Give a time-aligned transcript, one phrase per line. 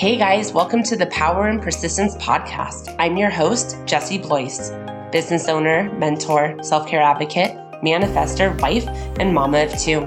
[0.00, 2.96] Hey guys, welcome to the Power and Persistence podcast.
[2.98, 4.70] I'm your host, Jessie Blois,
[5.12, 7.50] business owner, mentor, self care advocate,
[7.82, 8.86] manifester, wife,
[9.20, 10.00] and mama of two.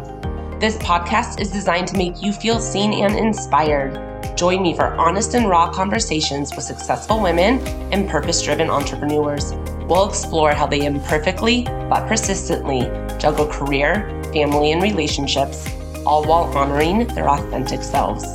[0.60, 4.36] This podcast is designed to make you feel seen and inspired.
[4.36, 7.60] Join me for honest and raw conversations with successful women
[7.94, 9.54] and purpose driven entrepreneurs.
[9.88, 12.80] We'll explore how they imperfectly but persistently
[13.20, 15.70] juggle career, family, and relationships,
[16.04, 18.26] all while honoring their authentic selves.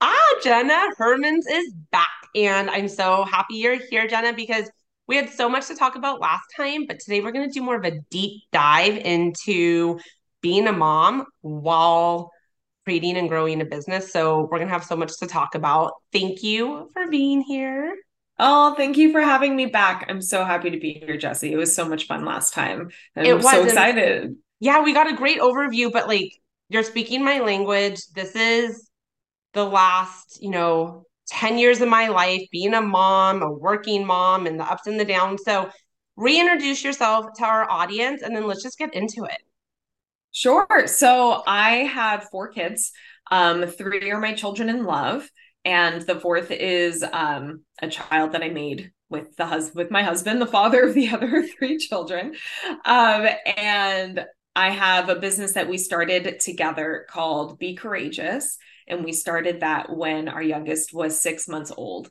[0.00, 2.08] Ah, Jenna Hermans is back.
[2.34, 4.70] And I'm so happy you're here, Jenna, because
[5.08, 7.62] we had so much to talk about last time, but today we're going to do
[7.62, 9.98] more of a deep dive into
[10.42, 12.30] being a mom while
[12.88, 14.10] creating and growing a business.
[14.10, 15.92] So we're going to have so much to talk about.
[16.10, 17.94] Thank you for being here.
[18.38, 20.06] Oh, thank you for having me back.
[20.08, 21.52] I'm so happy to be here, Jessie.
[21.52, 22.88] It was so much fun last time.
[23.14, 24.36] I'm it was so excited.
[24.58, 26.32] Yeah, we got a great overview, but like
[26.70, 28.00] you're speaking my language.
[28.14, 28.88] This is
[29.52, 34.46] the last, you know, 10 years of my life being a mom, a working mom,
[34.46, 35.42] and the ups and the downs.
[35.44, 35.68] So
[36.16, 39.42] reintroduce yourself to our audience and then let's just get into it.
[40.32, 40.86] Sure.
[40.86, 42.92] So I had four kids.
[43.30, 45.28] Um, three are my children in love,
[45.64, 50.02] and the fourth is um, a child that I made with the hus- with my
[50.02, 52.34] husband, the father of the other three children.
[52.84, 54.24] Um, and
[54.54, 58.56] I have a business that we started together called Be Courageous,
[58.86, 62.10] and we started that when our youngest was six months old.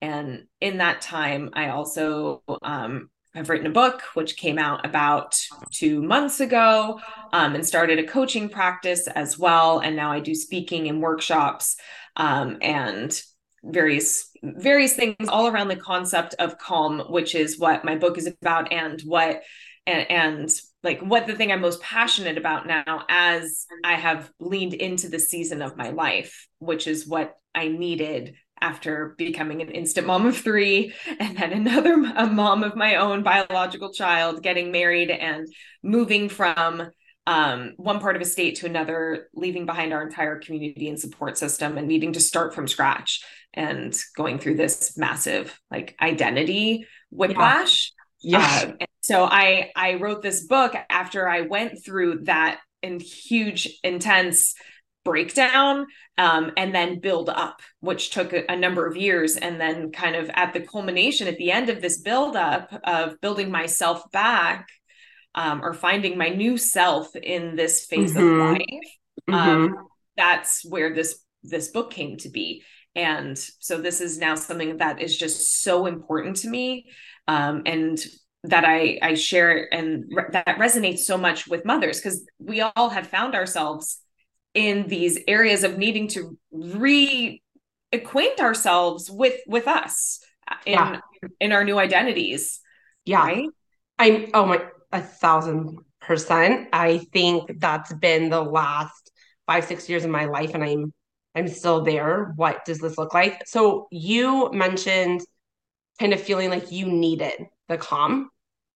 [0.00, 5.36] And in that time, I also um, I've written a book, which came out about
[5.72, 7.00] two months ago,
[7.32, 9.80] um, and started a coaching practice as well.
[9.80, 11.76] And now I do speaking and workshops
[12.16, 13.20] um, and
[13.64, 18.26] various various things all around the concept of calm, which is what my book is
[18.26, 19.42] about, and what
[19.86, 20.50] and, and
[20.82, 25.18] like what the thing I'm most passionate about now as I have leaned into the
[25.18, 30.34] season of my life, which is what I needed after becoming an instant mom of
[30.34, 35.46] three and then another a mom of my own biological child getting married and
[35.82, 36.90] moving from
[37.26, 41.36] um, one part of a state to another leaving behind our entire community and support
[41.36, 47.92] system and needing to start from scratch and going through this massive like identity whiplash
[48.22, 48.72] yeah, yeah.
[48.80, 54.54] Uh, so i i wrote this book after i went through that and huge intense
[55.04, 55.86] breakdown
[56.18, 59.36] um, and then build up, which took a, a, number of years.
[59.36, 63.20] And then, kind of at the culmination, at the end of this build up of
[63.20, 64.68] building myself back
[65.34, 68.40] um, or finding my new self in this phase mm-hmm.
[68.40, 68.92] of life,
[69.28, 69.82] um, mm-hmm.
[70.16, 72.62] that's where this this book came to be.
[72.96, 76.86] And so this is now something that is just so important to me.
[77.26, 77.98] Um, and
[78.44, 82.90] that I I share and re- that resonates so much with mothers because we all
[82.90, 83.98] have found ourselves
[84.54, 87.40] in these areas of needing to reacquaint
[88.40, 90.20] ourselves with with us
[90.64, 91.00] in yeah.
[91.40, 92.60] in our new identities
[93.04, 93.48] yeah right?
[93.98, 99.10] i'm oh my a thousand percent i think that's been the last
[99.46, 100.92] five six years of my life and i'm
[101.34, 105.20] i'm still there what does this look like so you mentioned
[105.98, 108.28] kind of feeling like you needed the calm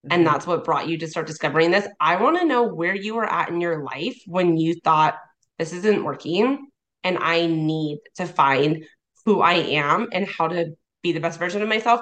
[0.05, 0.25] and mm-hmm.
[0.25, 3.31] that's what brought you to start discovering this i want to know where you were
[3.31, 5.15] at in your life when you thought
[5.59, 6.69] this isn't working
[7.05, 8.85] and I need to find
[9.25, 12.01] who I am and how to be the best version of myself.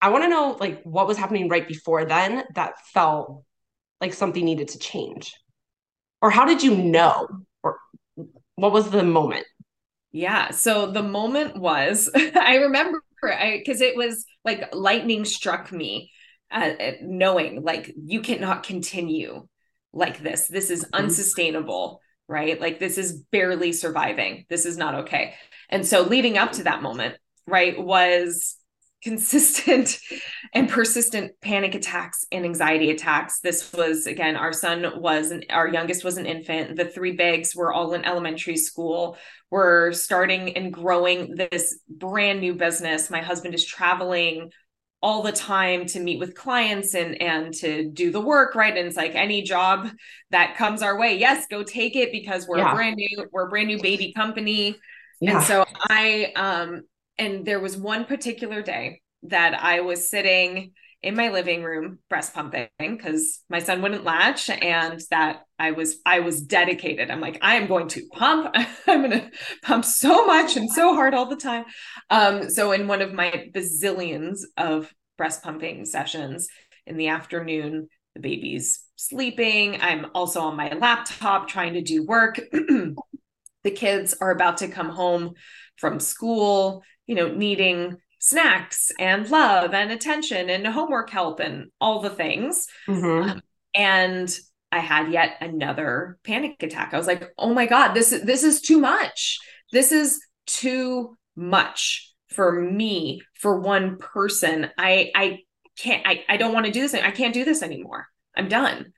[0.00, 3.44] I want to know like what was happening right before then that felt
[4.00, 5.32] like something needed to change.
[6.20, 7.28] Or how did you know?
[7.62, 7.78] Or
[8.56, 9.46] what was the moment?
[10.10, 10.50] Yeah.
[10.50, 16.10] So the moment was, I remember I because it was like lightning struck me,
[16.50, 19.46] uh, knowing like you cannot continue
[19.92, 20.48] like this.
[20.48, 21.04] This is mm-hmm.
[21.04, 22.00] unsustainable,
[22.32, 22.60] right?
[22.60, 24.46] Like this is barely surviving.
[24.48, 25.34] This is not okay.
[25.68, 28.56] And so leading up to that moment, right, was
[29.02, 29.98] consistent
[30.54, 33.40] and persistent panic attacks and anxiety attacks.
[33.40, 36.76] This was again, our son was an, our youngest was an infant.
[36.76, 39.18] The three bigs were all in elementary school.
[39.50, 43.10] We're starting and growing this brand new business.
[43.10, 44.50] My husband is traveling
[45.02, 48.86] all the time to meet with clients and and to do the work right and
[48.86, 49.88] it's like any job
[50.30, 52.70] that comes our way yes go take it because we're yeah.
[52.70, 54.76] a brand new we're a brand new baby company
[55.20, 55.36] yeah.
[55.36, 56.82] and so i um
[57.18, 60.72] and there was one particular day that I was sitting
[61.02, 65.96] in my living room breast pumping because my son wouldn't latch and that I was
[66.06, 67.10] I was dedicated.
[67.10, 68.54] I'm like, I am going to pump.
[68.86, 69.30] I'm gonna
[69.62, 71.64] pump so much and so hard all the time.
[72.10, 76.48] Um, so in one of my bazillions of breast pumping sessions
[76.86, 79.80] in the afternoon, the baby's sleeping.
[79.80, 82.40] I'm also on my laptop trying to do work.
[82.52, 85.34] the kids are about to come home
[85.76, 92.00] from school you know, needing snacks and love and attention and homework help and all
[92.00, 92.68] the things.
[92.88, 93.30] Mm-hmm.
[93.30, 93.42] Um,
[93.74, 94.38] and
[94.70, 96.94] I had yet another panic attack.
[96.94, 99.38] I was like, "Oh my god, this is this is too much.
[99.72, 104.70] This is too much for me for one person.
[104.78, 105.38] I I
[105.76, 106.94] can't I I don't want to do this.
[106.94, 108.06] I can't do this anymore.
[108.36, 108.92] I'm done.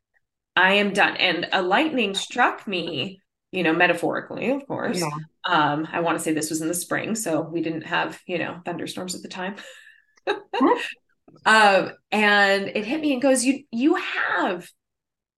[0.55, 3.21] I am done." And a lightning struck me
[3.55, 5.01] you know, metaphorically, of course.
[5.01, 5.09] Yeah.
[5.45, 8.39] Um, I want to say this was in the spring, so we didn't have, you
[8.39, 9.57] know, thunderstorms at the time.
[11.47, 14.69] um, and it hit me and goes, You you have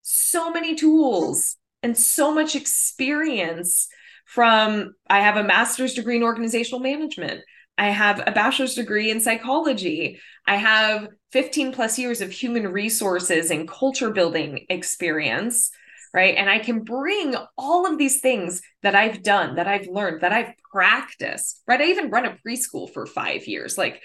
[0.02, 3.88] so many tools and so much experience
[4.24, 7.42] from I have a master's degree in organizational management.
[7.78, 10.20] I have a bachelor's degree in psychology.
[10.46, 15.70] I have 15 plus years of human resources and culture building experience
[16.16, 16.34] right?
[16.34, 20.32] And I can bring all of these things that I've done, that I've learned, that
[20.32, 21.78] I've practiced, right?
[21.78, 23.76] I even run a preschool for five years.
[23.76, 24.00] Like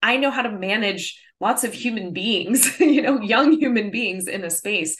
[0.00, 4.44] I know how to manage lots of human beings, you know, young human beings in
[4.44, 4.96] a space.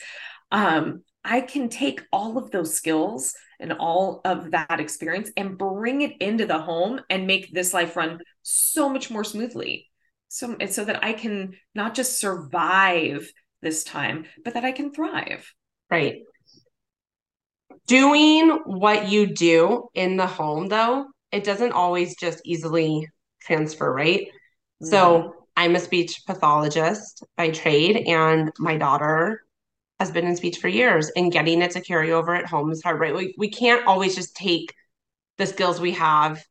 [0.50, 6.02] Um, I can take all of those skills and all of that experience and bring
[6.02, 9.86] it into the home and make this life run so much more smoothly.
[10.26, 13.30] So, so that I can not just survive
[13.62, 15.52] this time, but that I can thrive.
[15.90, 16.22] Right
[17.88, 23.08] doing what you do in the home though it doesn't always just easily
[23.42, 24.28] transfer right?
[24.28, 24.86] Mm-hmm.
[24.86, 29.42] so i'm a speech pathologist by trade and my daughter
[29.98, 32.82] has been in speech for years and getting it to carry over at home is
[32.82, 33.14] hard right?
[33.14, 34.72] We, we can't always just take
[35.38, 36.42] the skills we have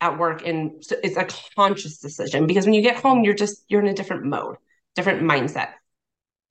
[0.00, 3.64] at work and so it's a conscious decision because when you get home you're just
[3.68, 4.56] you're in a different mode
[4.94, 5.68] different mindset.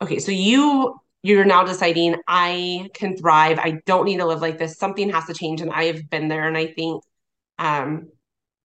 [0.02, 3.60] Okay so you you're now deciding I can thrive.
[3.60, 4.78] I don't need to live like this.
[4.78, 5.62] Something has to change.
[5.62, 6.48] And I have been there.
[6.48, 7.04] And I think
[7.60, 8.10] um,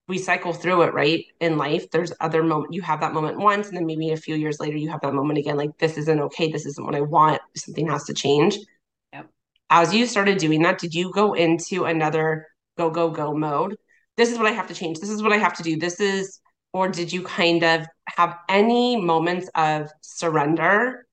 [0.09, 1.25] we cycle through it, right?
[1.41, 4.37] In life, there's other moment you have that moment once, and then maybe a few
[4.37, 5.57] years later you have that moment again.
[5.57, 6.51] Like this isn't okay.
[6.51, 7.41] This isn't what I want.
[7.57, 8.57] Something has to change.
[9.13, 9.29] Yep.
[9.69, 12.47] As you started doing that, did you go into another
[12.79, 13.77] go go go mode?
[14.17, 14.99] This is what I have to change.
[14.99, 15.77] This is what I have to do.
[15.77, 16.41] This is,
[16.73, 21.06] or did you kind of have any moments of surrender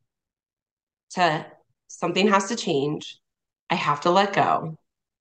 [1.14, 1.46] to
[1.88, 3.18] something has to change.
[3.70, 4.78] I have to let go.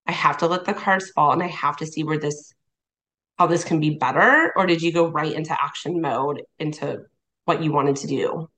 [0.06, 2.52] I have to let the cards fall and I have to see where this
[3.38, 7.02] how this can be better or did you go right into action mode into
[7.44, 8.49] what you wanted to do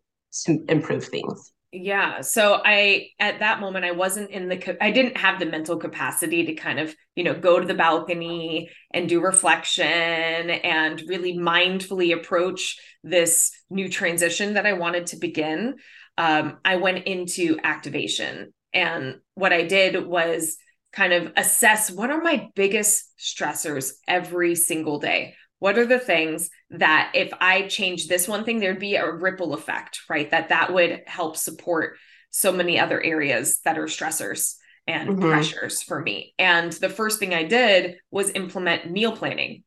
[0.44, 1.52] to improve things?
[1.76, 2.20] Yeah.
[2.20, 6.46] So I, at that moment, I wasn't in the, I didn't have the mental capacity
[6.46, 12.14] to kind of, you know, go to the balcony and do reflection and really mindfully
[12.14, 15.74] approach this new transition that I wanted to begin
[16.18, 18.52] um, I went into activation.
[18.72, 20.56] And what I did was
[20.92, 25.34] kind of assess what are my biggest stressors every single day?
[25.58, 29.54] What are the things that if I change this one thing, there'd be a ripple
[29.54, 30.30] effect, right?
[30.30, 31.96] That that would help support
[32.30, 34.56] so many other areas that are stressors
[34.86, 35.20] and mm-hmm.
[35.20, 36.34] pressures for me.
[36.38, 39.62] And the first thing I did was implement meal planning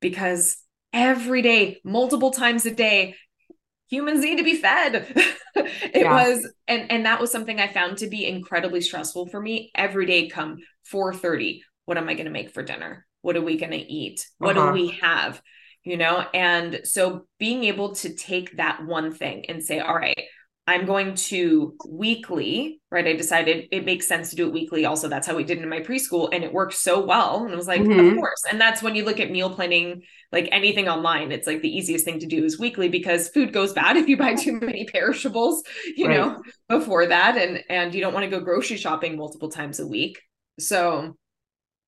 [0.00, 0.58] because
[0.92, 3.16] every day, multiple times a day,
[3.88, 5.06] humans need to be fed.
[5.54, 6.12] it yeah.
[6.12, 10.06] was and and that was something I found to be incredibly stressful for me every
[10.06, 10.58] day come
[10.92, 13.06] 4:30 what am I going to make for dinner?
[13.22, 14.26] What are we going to eat?
[14.38, 14.68] What uh-huh.
[14.68, 15.40] do we have?
[15.84, 20.18] You know, and so being able to take that one thing and say, all right,
[20.66, 23.06] I'm going to weekly, right?
[23.06, 24.86] I decided it makes sense to do it weekly.
[24.86, 27.44] Also, that's how we did it in my preschool, and it worked so well.
[27.44, 28.08] And it was like, mm-hmm.
[28.08, 28.44] of course.
[28.50, 30.02] And that's when you look at meal planning,
[30.32, 33.74] like anything online, it's like the easiest thing to do is weekly because food goes
[33.74, 35.62] bad if you buy too many perishables,
[35.96, 36.16] you right.
[36.16, 39.86] know, before that, and and you don't want to go grocery shopping multiple times a
[39.86, 40.18] week.
[40.58, 41.14] So,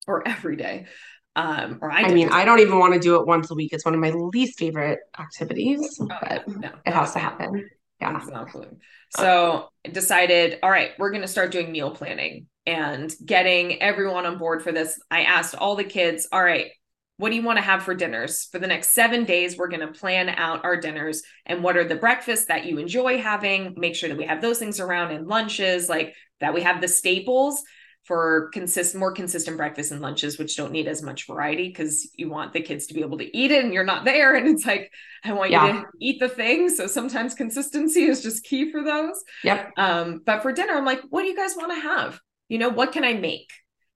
[0.06, 0.86] or every day.
[1.34, 3.72] Um, or I, I mean, I don't even want to do it once a week.
[3.72, 7.68] It's one of my least favorite activities, oh, but no, it has to happen.
[8.00, 8.16] Yeah.
[8.16, 8.66] Exactly.
[9.10, 14.38] So decided, all right, we're going to start doing meal planning and getting everyone on
[14.38, 15.00] board for this.
[15.10, 16.70] I asked all the kids, all right,
[17.18, 18.48] what do you want to have for dinners?
[18.52, 21.84] For the next seven days, we're going to plan out our dinners and what are
[21.84, 23.74] the breakfasts that you enjoy having.
[23.76, 26.88] Make sure that we have those things around and lunches, like that we have the
[26.88, 27.62] staples
[28.06, 32.30] for consist more consistent breakfasts and lunches which don't need as much variety because you
[32.30, 34.36] want the kids to be able to eat it and you're not there.
[34.46, 34.92] And it's like
[35.24, 35.66] i want yeah.
[35.66, 39.22] you to eat the thing so sometimes consistency is just key for those.
[39.42, 39.72] Yep.
[39.76, 42.20] Um but for dinner i'm like what do you guys want to have?
[42.48, 43.50] You know what can i make?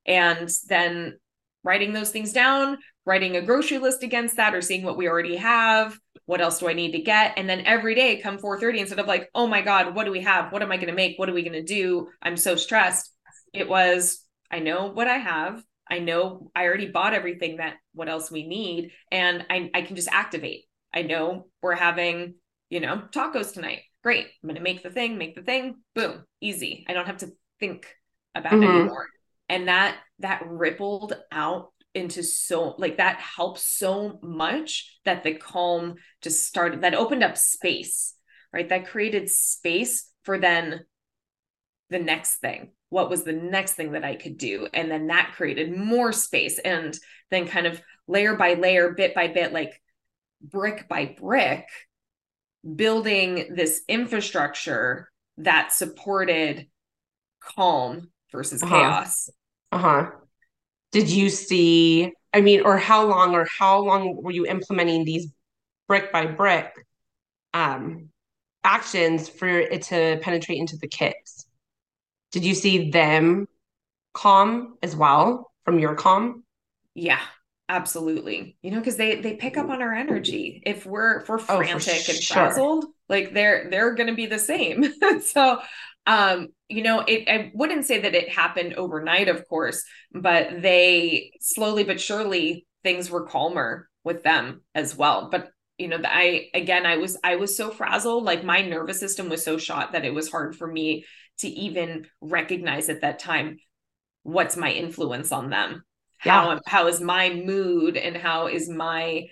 [0.06, 1.18] And then
[1.62, 5.36] writing those things down writing a grocery list against that or seeing what we already
[5.36, 5.98] have.
[6.26, 7.34] What else do i need to get?
[7.36, 10.22] And then every day come 4.30 instead of like oh my god what do we
[10.22, 10.52] have?
[10.52, 11.18] What am i going to make?
[11.18, 12.08] What are we going to do?
[12.22, 13.12] I'm so stressed
[13.52, 15.62] it was I know what I have.
[15.88, 19.96] I know I already bought everything that what else we need and I I can
[19.96, 20.64] just activate.
[20.92, 22.34] I know we're having,
[22.68, 23.82] you know, tacos tonight.
[24.02, 24.26] Great.
[24.26, 25.76] I'm going to make the thing, make the thing.
[25.94, 26.24] Boom.
[26.40, 26.84] Easy.
[26.88, 27.30] I don't have to
[27.60, 27.86] think
[28.34, 28.62] about mm-hmm.
[28.62, 29.06] it anymore.
[29.48, 35.96] And that that rippled out into so like that helped so much that the calm
[36.22, 38.14] just started that opened up space,
[38.52, 38.68] right?
[38.68, 40.84] That created space for then
[41.88, 44.68] the next thing what was the next thing that I could do.
[44.74, 46.58] And then that created more space.
[46.58, 46.96] And
[47.30, 49.80] then, kind of layer by layer, bit by bit, like
[50.42, 51.66] brick by brick,
[52.76, 56.66] building this infrastructure that supported
[57.40, 58.74] calm versus uh-huh.
[58.74, 59.30] chaos.
[59.72, 60.10] Uh huh.
[60.92, 62.12] Did you see?
[62.32, 65.28] I mean, or how long, or how long were you implementing these
[65.88, 66.72] brick by brick
[67.54, 68.08] um,
[68.62, 71.46] actions for it to penetrate into the kids?
[72.32, 73.48] Did you see them
[74.14, 76.44] calm as well from your calm?
[76.94, 77.20] Yeah,
[77.68, 78.56] absolutely.
[78.62, 80.62] You know, because they they pick up on our energy.
[80.64, 82.34] If we're if we're oh, frantic and sure.
[82.34, 84.84] frazzled, like they're they're gonna be the same.
[85.22, 85.60] so
[86.06, 91.30] um you know it i wouldn't say that it happened overnight of course but they
[91.40, 96.86] slowly but surely things were calmer with them as well but you know i again
[96.86, 100.14] i was i was so frazzled like my nervous system was so shot that it
[100.14, 101.04] was hard for me
[101.40, 103.58] to even recognize at that time
[104.22, 105.84] what's my influence on them.
[106.24, 106.32] Yeah.
[106.32, 109.28] how how is my mood and how is my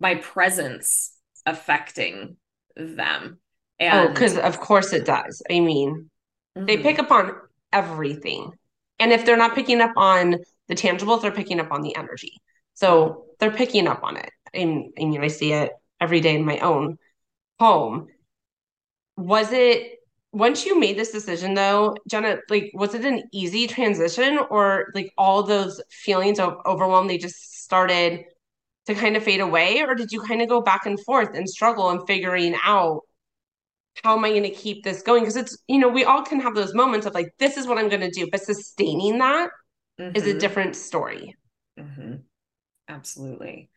[0.00, 1.16] my presence
[1.46, 2.36] affecting
[2.76, 3.38] them?
[3.80, 5.42] Oh, and oh because of course it does.
[5.48, 6.10] I mean
[6.56, 6.66] mm-hmm.
[6.66, 7.32] they pick up on
[7.72, 8.52] everything.
[8.98, 10.36] And if they're not picking up on
[10.68, 12.40] the tangibles they're picking up on the energy.
[12.74, 14.30] So they're picking up on it.
[14.54, 16.98] I mean i see it every day in my own
[17.60, 18.08] home.
[19.16, 20.01] Was it
[20.32, 25.12] once you made this decision though jenna like was it an easy transition or like
[25.18, 28.24] all those feelings of overwhelm they just started
[28.86, 31.48] to kind of fade away or did you kind of go back and forth and
[31.48, 33.02] struggle and figuring out
[34.02, 36.40] how am i going to keep this going because it's you know we all can
[36.40, 39.50] have those moments of like this is what i'm going to do but sustaining that
[40.00, 40.16] mm-hmm.
[40.16, 41.36] is a different story
[41.78, 42.14] mm-hmm.
[42.88, 43.68] absolutely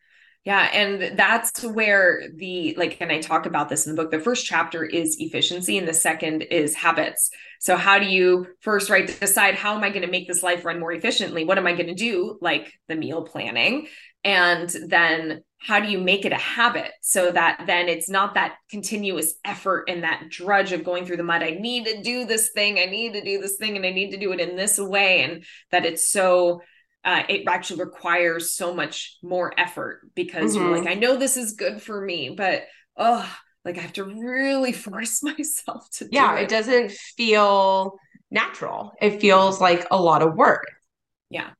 [0.46, 0.70] yeah.
[0.72, 4.12] And that's where the, like, and I talk about this in the book.
[4.12, 7.30] The first chapter is efficiency, and the second is habits.
[7.58, 10.64] So, how do you first, right, decide how am I going to make this life
[10.64, 11.44] run more efficiently?
[11.44, 12.38] What am I going to do?
[12.40, 13.88] Like the meal planning.
[14.22, 18.54] And then how do you make it a habit so that then it's not that
[18.70, 21.42] continuous effort and that drudge of going through the mud?
[21.42, 22.78] I need to do this thing.
[22.78, 25.22] I need to do this thing, and I need to do it in this way.
[25.22, 26.60] And that it's so,
[27.06, 30.64] uh, it actually requires so much more effort because mm-hmm.
[30.64, 32.64] you're like, I know this is good for me, but
[32.96, 33.32] oh,
[33.64, 36.42] like I have to really force myself to yeah, it.
[36.42, 37.96] it doesn't feel
[38.30, 38.92] natural.
[39.00, 40.66] It feels like a lot of work.
[41.30, 41.50] Yeah.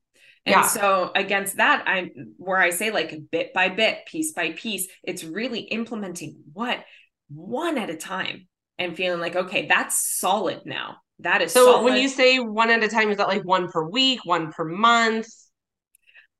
[0.45, 0.63] And yeah.
[0.63, 5.23] so against that, I'm where I say like bit by bit, piece by piece, it's
[5.23, 6.83] really implementing what
[7.29, 8.47] one at a time
[8.79, 10.97] and feeling like, okay, that's solid now.
[11.19, 11.83] That is so solid.
[11.83, 14.63] when you say one at a time, is that like one per week, one per
[14.63, 15.27] month?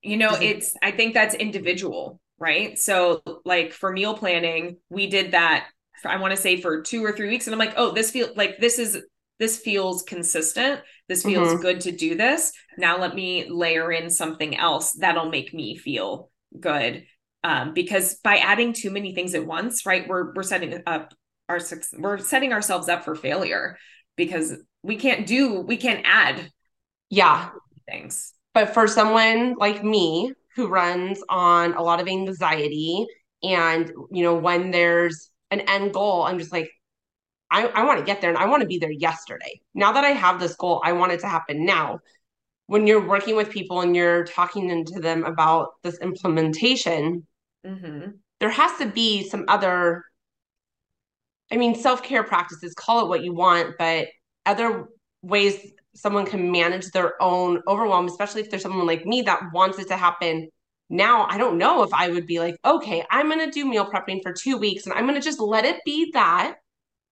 [0.04, 2.78] You know, it's I think that's individual, right?
[2.78, 5.68] So like for meal planning, we did that
[6.02, 7.48] for, I want to say for two or three weeks.
[7.48, 9.00] And I'm like, oh, this feels like this is
[9.40, 10.82] this feels consistent.
[11.08, 11.62] This feels mm-hmm.
[11.62, 12.52] good to do this.
[12.78, 16.30] Now let me layer in something else that'll make me feel
[16.60, 17.06] good.
[17.44, 21.14] Um, because by adding too many things at once, right, we're we're setting up
[21.50, 21.60] our
[21.98, 23.78] we're setting ourselves up for failure
[24.16, 26.52] because we can't do we can't add
[27.10, 27.50] yeah.
[27.90, 28.34] things.
[28.54, 33.06] But for someone like me who runs on a lot of anxiety
[33.44, 36.72] and you know when there's an end goal i'm just like
[37.52, 39.62] i, I want to get there and i want to be there yesterday.
[39.76, 42.00] Now that i have this goal i want it to happen now.
[42.66, 47.28] When you're working with people and you're talking to them about this implementation
[47.66, 48.10] mm-hmm.
[48.40, 50.04] there has to be some other
[51.52, 54.08] i mean self-care practices call it what you want but
[54.46, 54.86] other
[55.22, 59.80] ways someone can manage their own overwhelm especially if there's someone like me that wants
[59.80, 60.48] it to happen
[60.90, 63.90] now i don't know if i would be like okay i'm going to do meal
[63.90, 66.56] prepping for two weeks and i'm going to just let it be that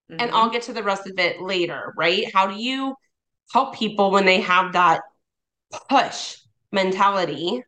[0.09, 0.21] mm-hmm.
[0.21, 2.95] and i'll get to the rest of it later right how do you
[3.51, 5.01] help people when they have that
[5.89, 6.37] push
[6.71, 7.63] mentality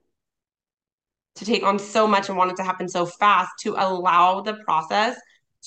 [1.36, 4.55] to take on so much and want it to happen so fast to allow the
[4.65, 5.17] process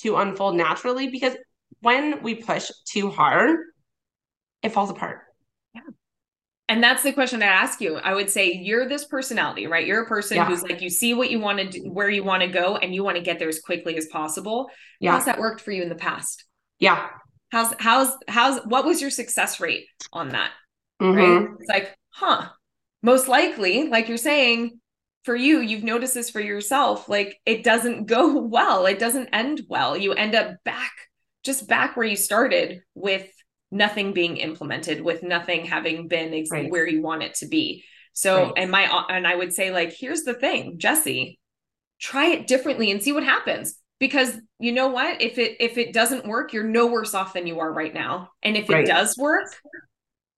[0.01, 1.35] to unfold naturally because
[1.81, 3.57] when we push too hard
[4.61, 5.21] it falls apart.
[5.73, 5.81] Yeah.
[6.69, 7.97] And that's the question i ask you.
[7.97, 9.85] I would say you're this personality right?
[9.85, 10.45] You're a person yeah.
[10.45, 12.93] who's like you see what you want to do where you want to go and
[12.93, 14.69] you want to get there as quickly as possible.
[14.99, 15.13] Yeah.
[15.13, 16.45] how's that worked for you in the past?
[16.79, 17.07] Yeah.
[17.51, 20.51] How's how's how's what was your success rate on that?
[21.01, 21.17] Mm-hmm.
[21.17, 21.47] right?
[21.59, 22.49] It's like huh,
[23.01, 24.79] most likely, like you're saying,
[25.23, 28.85] for you, you've noticed this for yourself, like it doesn't go well.
[28.85, 29.97] It doesn't end well.
[29.97, 30.91] You end up back,
[31.43, 33.27] just back where you started with
[33.71, 36.71] nothing being implemented, with nothing having been ex- right.
[36.71, 37.83] where you want it to be.
[38.13, 38.53] So, right.
[38.57, 41.39] and my, and I would say, like, here's the thing, Jessie,
[41.99, 45.93] try it differently and see what happens because you know what if it if it
[45.93, 48.83] doesn't work you're no worse off than you are right now and if right.
[48.83, 49.45] it does work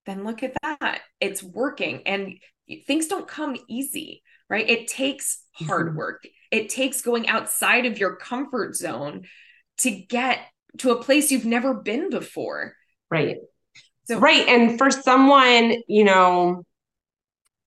[0.06, 1.02] then look at that.
[1.20, 2.02] It's working.
[2.06, 2.40] And
[2.88, 4.70] things don't come easy, right?
[4.70, 5.98] It takes hard mm-hmm.
[5.98, 6.28] work.
[6.52, 9.24] It takes going outside of your comfort zone
[9.80, 10.40] to get
[10.80, 12.76] to a place you've never been before.
[13.10, 13.38] Right.
[14.06, 14.48] So, right.
[14.48, 16.64] And for someone, you know,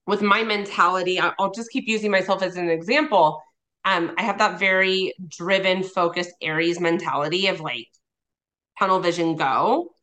[0.05, 3.41] with my mentality, I'll just keep using myself as an example.
[3.83, 7.87] Um, I have that very driven, focused Aries mentality of like
[8.79, 9.93] tunnel vision go.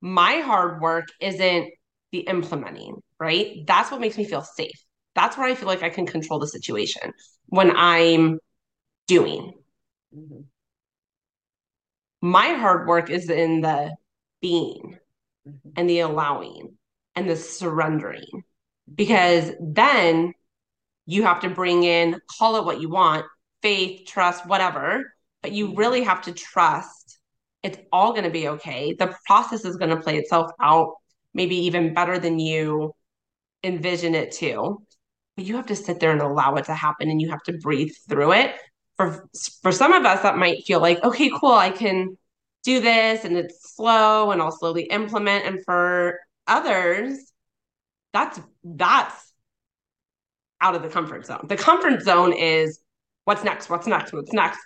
[0.00, 1.70] My hard work isn't
[2.12, 3.64] the implementing, right?
[3.66, 4.83] That's what makes me feel safe.
[5.14, 7.12] That's where I feel like I can control the situation
[7.46, 8.38] when I'm
[9.06, 9.52] doing.
[10.16, 10.40] Mm-hmm.
[12.20, 13.94] My hard work is in the
[14.40, 14.98] being
[15.46, 15.68] mm-hmm.
[15.76, 16.76] and the allowing
[17.14, 18.42] and the surrendering
[18.92, 20.32] because then
[21.06, 23.26] you have to bring in, call it what you want,
[23.62, 25.78] faith, trust, whatever, but you mm-hmm.
[25.78, 27.04] really have to trust
[27.64, 28.92] it's all going to be okay.
[28.92, 30.96] The process is going to play itself out
[31.32, 32.94] maybe even better than you
[33.64, 34.82] envision it to
[35.36, 37.58] but you have to sit there and allow it to happen and you have to
[37.58, 38.54] breathe through it.
[38.96, 39.28] For
[39.62, 42.16] for some of us that might feel like okay cool i can
[42.62, 45.44] do this and it's slow and i'll slowly implement.
[45.46, 47.18] And for others
[48.12, 49.32] that's that's
[50.60, 51.46] out of the comfort zone.
[51.48, 52.78] The comfort zone is
[53.24, 53.68] what's next?
[53.68, 54.12] What's next?
[54.12, 54.60] What's next?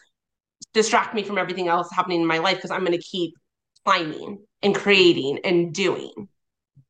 [0.74, 3.35] Distract me from everything else happening in my life because i'm going to keep
[3.85, 6.28] climbing and creating and doing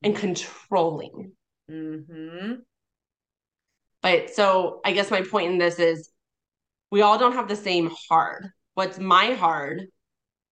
[0.03, 1.33] and controlling.
[1.71, 2.55] Mm-hmm.
[4.09, 6.09] But so I guess my point in this is
[6.91, 8.49] we all don't have the same hard.
[8.73, 9.83] What's my hard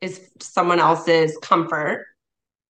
[0.02, 2.04] is someone else's comfort.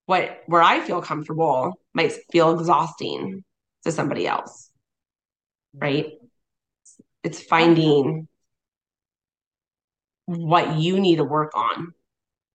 [0.05, 3.43] What where I feel comfortable might feel exhausting
[3.83, 4.71] to somebody else.
[5.75, 6.13] Right?
[7.25, 8.29] It's finding
[10.27, 11.95] what you need to work on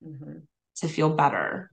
[0.01, 0.37] mm-hmm.
[0.77, 1.69] to feel better.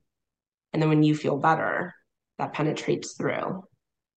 [0.73, 1.95] And then when you feel better,
[2.39, 3.63] that penetrates through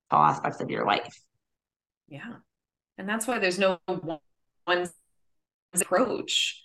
[0.10, 1.22] all aspects of your life.
[2.12, 2.36] Yeah.
[2.97, 4.89] And that's why there's no one
[5.74, 6.62] approach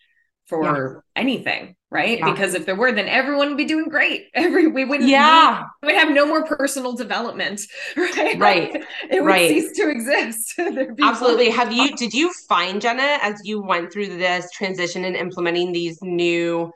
[0.46, 1.00] for yeah.
[1.16, 2.18] anything, right?
[2.18, 2.30] Yeah.
[2.30, 4.26] Because if there were, then everyone would be doing great.
[4.34, 5.62] Every we wouldn't yeah.
[5.82, 7.62] We would have no more personal development,
[7.96, 8.38] right?
[8.38, 8.84] Right.
[9.10, 9.48] it would right.
[9.48, 10.58] cease to exist.
[11.00, 11.48] Absolutely.
[11.50, 15.98] Have you did you find Jenna as you went through this transition and implementing these
[16.02, 16.70] new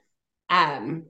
[0.48, 1.04] um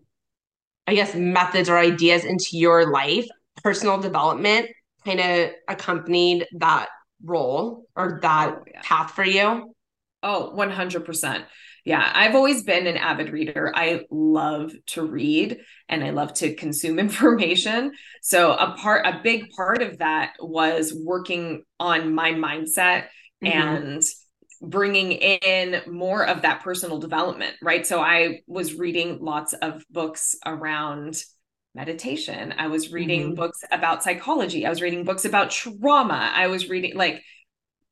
[0.86, 3.28] I guess methods or ideas into your life?
[3.62, 4.68] personal development
[5.04, 6.88] kind of accompanied that
[7.22, 8.80] role or that oh, yeah.
[8.82, 9.74] path for you?
[10.22, 11.44] Oh, 100%.
[11.84, 13.72] Yeah, I've always been an avid reader.
[13.74, 17.92] I love to read and I love to consume information.
[18.22, 23.06] So a part a big part of that was working on my mindset
[23.42, 23.46] mm-hmm.
[23.46, 24.02] and
[24.62, 27.86] bringing in more of that personal development, right?
[27.86, 31.22] So I was reading lots of books around
[31.74, 32.54] meditation.
[32.56, 33.34] I was reading mm-hmm.
[33.34, 34.66] books about psychology.
[34.66, 36.32] I was reading books about trauma.
[36.34, 37.22] I was reading like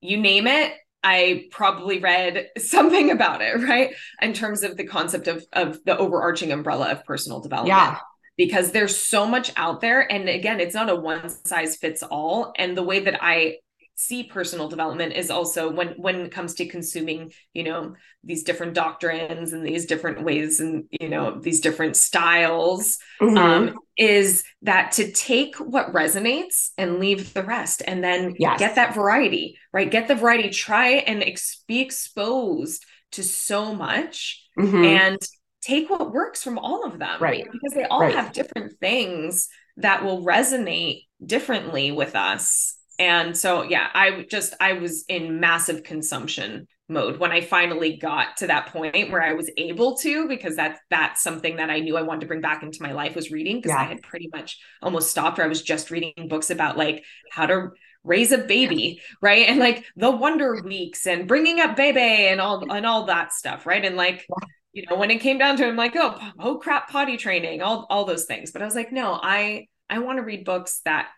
[0.00, 3.94] you name it, I probably read something about it, right?
[4.20, 7.78] In terms of the concept of of the overarching umbrella of personal development.
[7.78, 7.98] Yeah.
[8.36, 10.00] Because there's so much out there.
[10.12, 12.52] And again, it's not a one size fits all.
[12.56, 13.56] And the way that I
[14.00, 18.72] see personal development is also when when it comes to consuming you know these different
[18.72, 23.36] doctrines and these different ways and you know these different styles mm-hmm.
[23.36, 28.60] um, is that to take what resonates and leave the rest and then yes.
[28.60, 34.46] get that variety right get the variety try and ex- be exposed to so much
[34.56, 34.84] mm-hmm.
[34.84, 35.18] and
[35.60, 38.14] take what works from all of them right because they all right.
[38.14, 44.74] have different things that will resonate differently with us and so yeah i just i
[44.74, 49.50] was in massive consumption mode when i finally got to that point where i was
[49.56, 52.82] able to because that's that's something that i knew i wanted to bring back into
[52.82, 53.80] my life was reading because yeah.
[53.80, 57.46] i had pretty much almost stopped where i was just reading books about like how
[57.46, 57.70] to
[58.04, 59.48] raise a baby right?
[59.48, 63.66] And like the wonder weeks and bringing up baby and all and all that stuff
[63.66, 63.84] right?
[63.84, 64.26] And like
[64.72, 67.62] you know when it came down to it, i'm like oh oh crap potty training
[67.62, 68.50] all all those things.
[68.50, 71.08] But i was like no i i want to read books that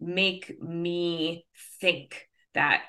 [0.00, 1.46] make me
[1.80, 2.82] think that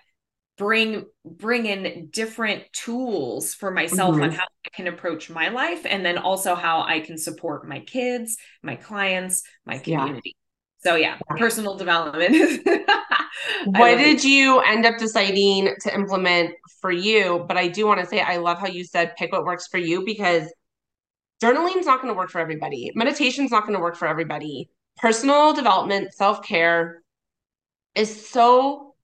[0.60, 4.24] bring bring in different tools for myself mm-hmm.
[4.24, 7.80] on how I can approach my life and then also how I can support my
[7.80, 10.36] kids, my clients, my community.
[10.84, 10.92] Yeah.
[10.92, 12.68] So yeah, yeah, personal development.
[13.66, 17.46] what did you end up deciding to implement for you?
[17.48, 19.78] But I do want to say I love how you said pick what works for
[19.78, 20.44] you because
[21.42, 22.92] journaling is not going to work for everybody.
[22.96, 24.70] Meditation is not going to work for everybody
[25.02, 27.02] personal development, self care
[27.96, 28.96] is so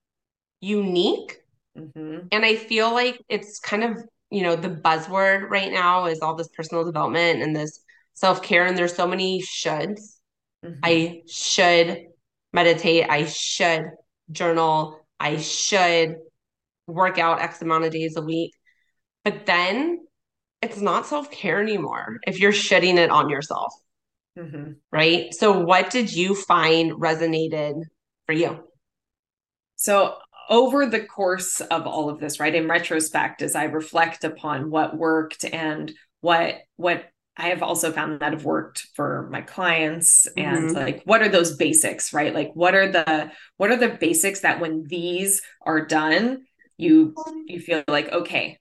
[0.61, 1.37] unique.
[1.77, 2.27] Mm-hmm.
[2.31, 3.97] And I feel like it's kind of,
[4.29, 7.79] you know, the buzzword right now is all this personal development and this
[8.13, 8.65] self care.
[8.65, 10.17] And there's so many shoulds.
[10.63, 10.79] Mm-hmm.
[10.83, 12.07] I should
[12.53, 13.09] meditate.
[13.09, 13.85] I should
[14.31, 14.99] journal.
[15.19, 16.15] I should
[16.87, 18.53] work out X amount of days a week.
[19.23, 20.05] But then
[20.61, 23.73] it's not self care anymore if you're shutting it on yourself.
[24.37, 24.71] Mm-hmm.
[24.91, 25.33] Right.
[25.33, 27.81] So, what did you find resonated
[28.25, 28.63] for you?
[29.75, 30.15] So,
[30.49, 34.97] over the course of all of this, right, in retrospect, as I reflect upon what
[34.97, 37.05] worked and what, what
[37.37, 40.75] I have also found that have worked for my clients and mm-hmm.
[40.75, 42.33] like what are those basics, right?
[42.33, 46.43] Like what are the what are the basics that when these are done,
[46.77, 47.13] you
[47.45, 48.57] you feel like okay,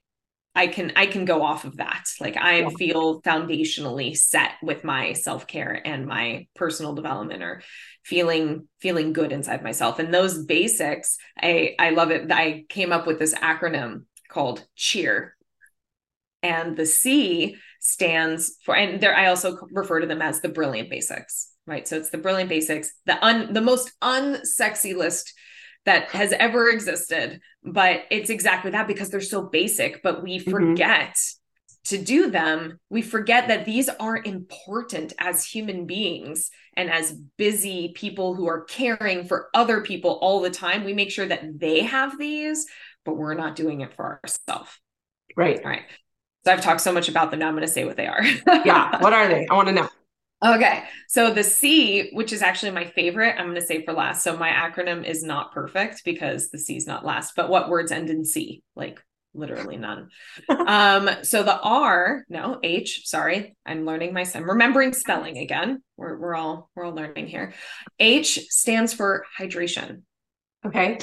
[0.55, 2.05] I can I can go off of that.
[2.19, 2.69] Like I yeah.
[2.77, 7.61] feel foundationally set with my self-care and my personal development or
[8.03, 9.99] feeling feeling good inside myself.
[9.99, 12.31] And those basics, I I love it.
[12.31, 15.35] I came up with this acronym called cheer.
[16.41, 20.89] And the C stands for and there I also refer to them as the brilliant
[20.89, 21.87] basics, right?
[21.87, 25.33] So it's the brilliant basics, the un the most unsexy list
[25.85, 30.51] that has ever existed but it's exactly that because they're so basic but we mm-hmm.
[30.51, 31.95] forget mm-hmm.
[31.95, 32.79] to do them.
[32.89, 38.65] We forget that these are important as human beings and as busy people who are
[38.65, 40.83] caring for other people all the time.
[40.83, 42.65] We make sure that they have these
[43.03, 44.71] but we're not doing it for ourselves.
[45.37, 45.59] Right.
[45.63, 45.83] All right.
[46.43, 48.23] So i've talked so much about them now i'm going to say what they are.
[48.23, 48.97] Yeah.
[49.01, 49.47] What are they?
[49.49, 49.89] I want to know
[50.45, 50.83] Okay.
[51.07, 54.23] So the C, which is actually my favorite, I'm going to say for last.
[54.23, 57.91] So my acronym is not perfect because the C is not last, but what words
[57.91, 58.61] end in C?
[58.75, 58.99] Like
[59.33, 60.09] literally none.
[60.49, 63.55] um, so the R, no, H, sorry.
[63.65, 65.81] I'm learning my I'm remembering spelling again.
[65.97, 67.53] We're we're all we're all learning here.
[67.99, 70.03] H stands for hydration.
[70.65, 70.99] Okay.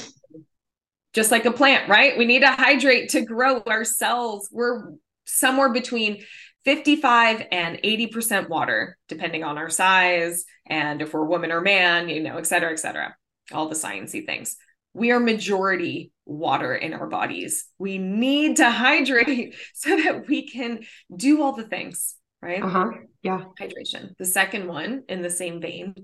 [1.13, 2.17] Just like a plant, right?
[2.17, 4.49] We need to hydrate to grow our cells.
[4.51, 4.93] We're
[5.25, 6.23] somewhere between
[6.65, 12.09] 55 and 80% water, depending on our size and if we're a woman or man,
[12.09, 13.15] you know, et cetera, et cetera,
[13.51, 14.55] all the sciencey things.
[14.93, 17.65] We are majority water in our bodies.
[17.79, 20.81] We need to hydrate so that we can
[21.13, 22.63] do all the things, right?
[22.63, 22.91] Uh-huh.
[23.23, 23.45] Yeah.
[23.59, 24.15] Hydration.
[24.17, 25.95] The second one, in the same vein,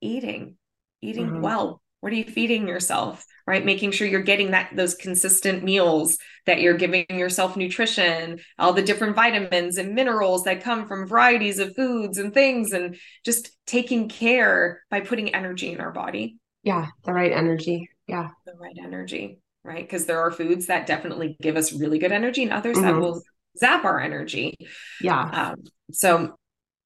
[0.00, 0.56] eating,
[1.00, 1.40] eating uh-huh.
[1.40, 3.64] well, what are you feeding yourself right?
[3.64, 8.82] Making sure you're getting that those consistent meals that you're giving yourself nutrition all the
[8.82, 14.10] different vitamins and minerals that come from varieties of foods and things and just taking
[14.10, 16.36] care by putting energy in our body.
[16.62, 17.88] Yeah the right energy.
[18.06, 18.28] Yeah.
[18.44, 19.82] The right energy right?
[19.82, 22.86] Because there are foods that definitely give us really good energy and others mm-hmm.
[22.86, 23.22] that will
[23.58, 24.56] zap our energy.
[25.00, 25.20] Yeah.
[25.20, 26.36] Um, so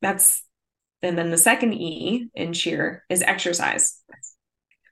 [0.01, 0.45] that's
[1.03, 4.01] and then the second e in cheer is exercise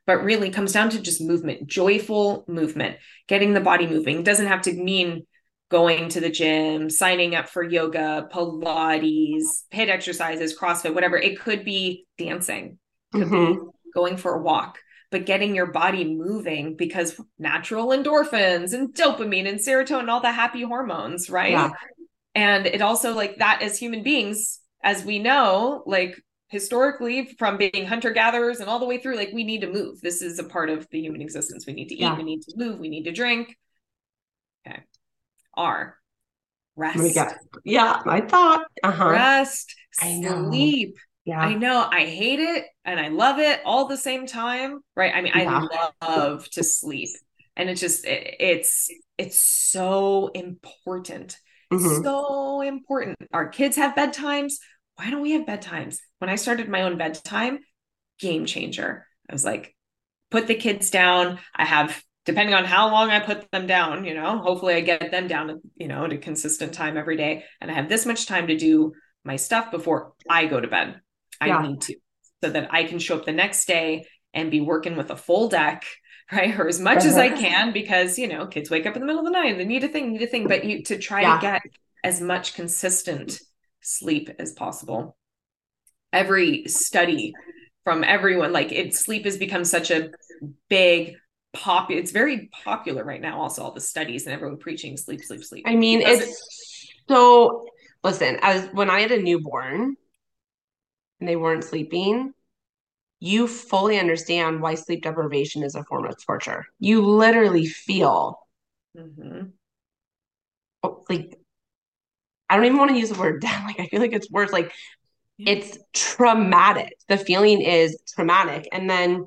[0.06, 2.96] but really comes down to just movement, joyful movement,
[3.28, 4.20] getting the body moving.
[4.20, 5.26] It doesn't have to mean
[5.70, 11.16] going to the gym, signing up for yoga, Pilates, HIIT exercises, CrossFit, whatever.
[11.16, 12.78] It could be dancing,
[13.12, 13.64] could mm-hmm.
[13.64, 14.78] be going for a walk,
[15.10, 20.62] but getting your body moving because natural endorphins and dopamine and serotonin, all the happy
[20.62, 21.52] hormones, right?
[21.52, 21.70] Yeah.
[22.34, 27.86] And it also like that as human beings, as we know, like historically from being
[27.86, 30.00] hunter gatherers and all the way through, like we need to move.
[30.00, 31.64] This is a part of the human existence.
[31.66, 32.16] We need to eat, yeah.
[32.16, 33.56] we need to move, we need to drink.
[34.66, 34.80] Okay.
[35.56, 35.96] R.
[36.76, 37.18] Rest.
[37.64, 38.66] Yeah, I thought.
[38.82, 39.10] Uh-huh.
[39.10, 39.74] Rest.
[40.00, 40.20] I.
[40.22, 40.96] Sleep.
[41.24, 41.40] Yeah.
[41.40, 41.86] I know.
[41.90, 44.80] I hate it and I love it all the same time.
[44.96, 45.14] Right.
[45.14, 45.66] I mean, yeah.
[46.00, 47.10] I love to sleep.
[47.56, 51.36] And it's just it, it's it's so important.
[51.72, 52.02] Mm-hmm.
[52.02, 53.18] So important.
[53.32, 54.54] Our kids have bedtimes.
[55.00, 55.96] Why don't we have bedtimes?
[56.18, 57.60] When I started my own bedtime,
[58.18, 59.06] game changer.
[59.30, 59.74] I was like,
[60.30, 61.38] put the kids down.
[61.56, 65.10] I have depending on how long I put them down, you know, hopefully I get
[65.10, 67.44] them down, you know, at a consistent time every day.
[67.62, 68.92] And I have this much time to do
[69.24, 71.00] my stuff before I go to bed.
[71.40, 71.62] I yeah.
[71.62, 71.96] need to,
[72.44, 75.48] so that I can show up the next day and be working with a full
[75.48, 75.86] deck,
[76.32, 76.54] right?
[76.60, 77.40] Or as much as I uh-huh.
[77.40, 79.82] can, because, you know, kids wake up in the middle of the night, they need
[79.82, 81.36] a thing, need a thing, but you to try yeah.
[81.36, 81.62] to get
[82.04, 83.40] as much consistent
[83.90, 85.16] sleep as possible.
[86.12, 87.34] Every study
[87.84, 90.10] from everyone, like it, sleep has become such a
[90.68, 91.16] big
[91.52, 95.42] pop it's very popular right now also all the studies and everyone preaching sleep sleep
[95.42, 96.36] sleep i mean it's it-
[97.08, 97.66] so
[98.04, 99.96] listen as when i had a newborn
[101.18, 102.32] and they weren't sleeping
[103.18, 108.38] you fully understand why sleep deprivation is a form of torture you literally feel
[108.96, 109.48] mm-hmm.
[111.08, 111.39] like
[112.50, 114.52] i don't even want to use the word dead like i feel like it's worse
[114.52, 114.72] like
[115.38, 119.24] it's traumatic the feeling is traumatic and then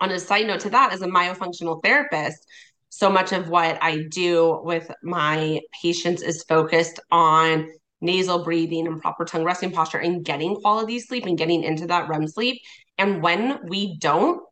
[0.00, 2.46] on a side note to that, as a myofunctional therapist,
[2.88, 9.00] so much of what I do with my patients is focused on nasal breathing and
[9.00, 12.60] proper tongue resting posture and getting quality sleep and getting into that REM sleep.
[12.98, 14.42] And when we don't,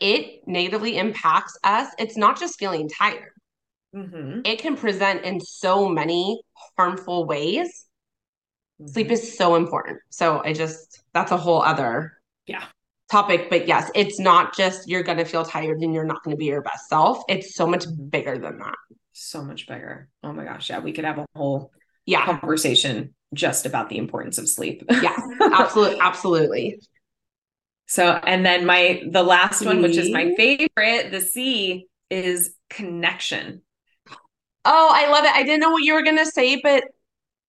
[0.00, 1.88] it negatively impacts us.
[1.98, 3.32] It's not just feeling tired,
[3.94, 4.40] mm-hmm.
[4.44, 6.40] it can present in so many
[6.76, 7.86] harmful ways.
[8.80, 8.90] Mm-hmm.
[8.90, 10.00] Sleep is so important.
[10.10, 12.14] So I just, that's a whole other
[12.46, 12.64] yeah.
[13.10, 16.34] topic but yes it's not just you're going to feel tired and you're not going
[16.34, 17.22] to be your best self.
[17.28, 18.74] It's so much bigger than that.
[19.12, 20.08] So much bigger.
[20.22, 20.70] Oh my gosh.
[20.70, 21.70] Yeah we could have a whole
[22.06, 22.24] yeah.
[22.24, 24.82] conversation just about the importance of sleep.
[24.90, 26.80] Yeah absolutely absolutely.
[27.86, 33.62] So and then my the last one which is my favorite the c is connection
[34.64, 36.84] oh i love it i didn't know what you were going to say but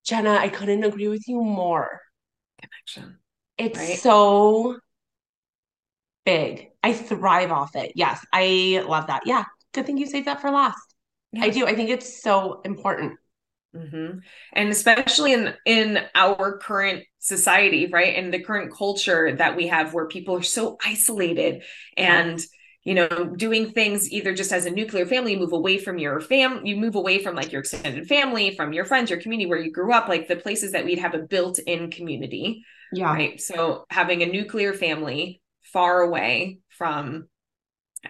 [0.05, 2.01] jenna i couldn't agree with you more
[2.61, 3.17] connection
[3.57, 3.99] it's right?
[3.99, 4.77] so
[6.25, 6.71] big.
[6.81, 7.93] I thrive off it.
[7.95, 9.23] Yes, I love that.
[9.25, 10.79] Yeah, good thing you saved that for last.
[11.31, 11.45] Yeah.
[11.45, 11.65] I do.
[11.65, 13.13] I think it's so important.
[13.75, 14.19] Mm-hmm.
[14.53, 19.93] And especially in in our current society, right, and the current culture that we have,
[19.93, 21.63] where people are so isolated
[21.97, 22.39] and
[22.83, 26.19] you know doing things either just as a nuclear family you move away from your
[26.19, 29.59] fam you move away from like your extended family from your friends your community where
[29.59, 33.13] you grew up like the places that we'd have a built-in community yeah.
[33.13, 33.41] right?
[33.41, 37.27] So having a nuclear family far away from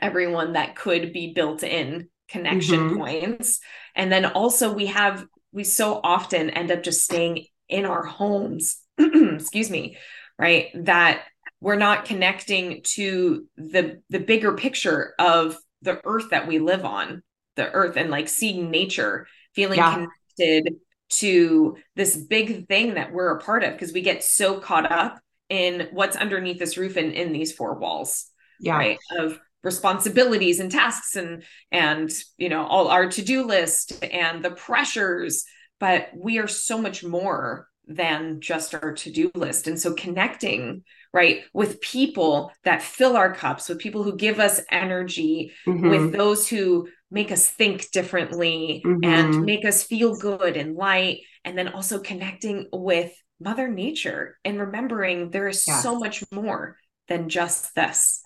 [0.02, 2.98] everyone that could be built in connection mm-hmm.
[2.98, 3.60] points.
[3.96, 8.80] And then also we have we so often end up just staying in our homes
[8.98, 9.98] excuse me
[10.40, 10.70] right?
[10.86, 11.24] That
[11.64, 17.24] we're not connecting to the the bigger picture of the earth that we live on
[17.56, 19.94] the earth and like seeing nature feeling yeah.
[20.38, 20.76] connected
[21.10, 25.20] to this big thing that we're a part of because we get so caught up
[25.48, 28.26] in what's underneath this roof and in these four walls
[28.60, 28.76] yeah.
[28.76, 34.52] right of responsibilities and tasks and and you know all our to-do list and the
[34.52, 35.46] pressures
[35.80, 41.42] but we are so much more than just our to-do list and so connecting right
[41.54, 45.90] with people that fill our cups with people who give us energy mm-hmm.
[45.90, 49.04] with those who make us think differently mm-hmm.
[49.04, 54.60] and make us feel good and light and then also connecting with mother nature and
[54.60, 55.84] remembering there is yes.
[55.84, 56.78] so much more
[57.10, 58.24] than just this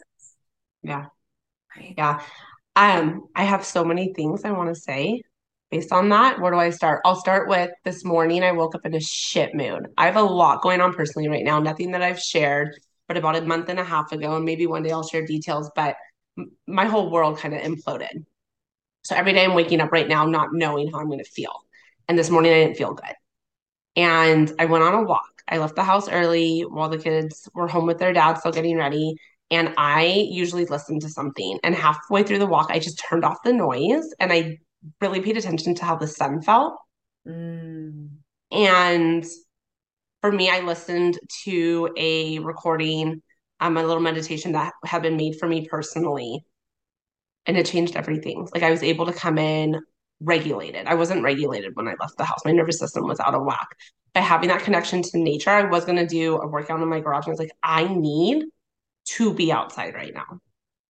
[0.83, 1.05] yeah
[1.75, 2.21] right yeah
[2.75, 5.21] um i have so many things i want to say
[5.71, 8.85] based on that where do i start i'll start with this morning i woke up
[8.85, 12.01] in a shit mood i have a lot going on personally right now nothing that
[12.01, 12.77] i've shared
[13.07, 15.69] but about a month and a half ago and maybe one day i'll share details
[15.75, 15.95] but
[16.67, 18.25] my whole world kind of imploded
[19.03, 21.53] so every day i'm waking up right now not knowing how i'm going to feel
[22.07, 23.15] and this morning i didn't feel good
[23.97, 25.41] and I went on a walk.
[25.49, 28.77] I left the house early while the kids were home with their dad, still getting
[28.77, 29.15] ready.
[29.49, 31.59] And I usually listen to something.
[31.63, 34.59] And halfway through the walk, I just turned off the noise and I
[35.01, 36.77] really paid attention to how the sun felt.
[37.27, 38.09] Mm.
[38.51, 39.25] And
[40.21, 43.21] for me, I listened to a recording
[43.59, 46.43] um, a little meditation that had been made for me personally.
[47.45, 48.47] And it changed everything.
[48.53, 49.79] Like I was able to come in
[50.19, 50.87] regulated.
[50.87, 52.41] I wasn't regulated when I left the house.
[52.45, 53.67] My nervous system was out of whack.
[54.13, 56.99] By having that connection to nature, I was going to do a workout in my
[56.99, 57.25] garage.
[57.25, 58.43] And I was like, I need
[59.15, 60.39] to be outside right now.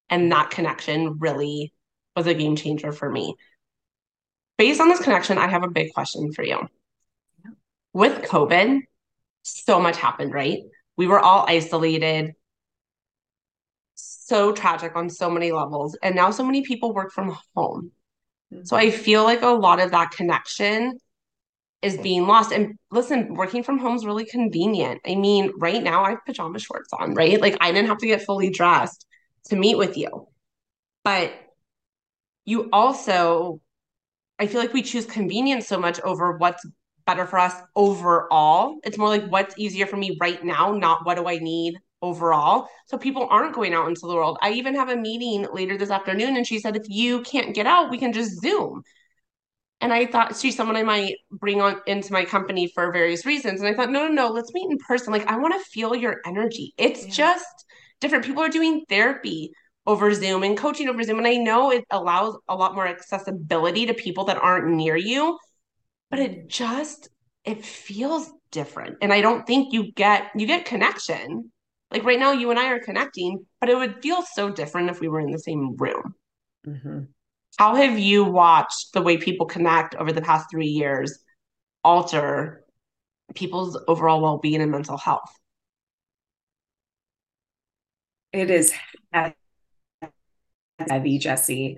[0.09, 1.73] And that connection really
[2.15, 3.35] was a game changer for me.
[4.57, 6.67] Based on this connection, I have a big question for you.
[7.93, 8.81] With COVID,
[9.43, 10.59] so much happened, right?
[10.97, 12.33] We were all isolated
[13.95, 15.97] so tragic on so many levels.
[16.03, 17.91] And now so many people work from home.
[18.63, 20.99] So I feel like a lot of that connection
[21.81, 22.51] is being lost.
[22.51, 25.01] And listen, working from home is really convenient.
[25.05, 27.39] I mean, right now I have pajama shorts on, right?
[27.39, 29.05] Like I didn't have to get fully dressed
[29.45, 30.27] to meet with you.
[31.03, 31.33] But
[32.45, 33.61] you also,
[34.39, 36.65] I feel like we choose convenience so much over what's
[37.05, 38.75] better for us overall.
[38.83, 42.67] It's more like what's easier for me right now, not what do I need overall.
[42.85, 44.37] So people aren't going out into the world.
[44.41, 47.65] I even have a meeting later this afternoon and she said, if you can't get
[47.65, 48.83] out, we can just Zoom.
[49.79, 53.61] And I thought she's someone I might bring on into my company for various reasons.
[53.61, 55.13] And I thought, no, no, no, let's meet in person.
[55.13, 56.73] Like, I want to feel your energy.
[56.77, 57.11] It's yeah.
[57.11, 57.65] just
[58.01, 58.25] different.
[58.25, 59.51] People are doing therapy
[59.87, 61.17] over Zoom and coaching over Zoom.
[61.17, 65.39] And I know it allows a lot more accessibility to people that aren't near you,
[66.11, 67.09] but it just,
[67.43, 68.97] it feels different.
[69.01, 71.51] And I don't think you get, you get connection
[71.91, 74.99] like right now, you and I are connecting, but it would feel so different if
[74.99, 76.15] we were in the same room.
[76.67, 77.03] Mm-hmm.
[77.57, 81.17] How have you watched the way people connect over the past three years
[81.83, 82.63] alter
[83.33, 85.31] people's overall well being and mental health?
[88.33, 88.73] It is
[90.79, 91.77] heavy, Jessie.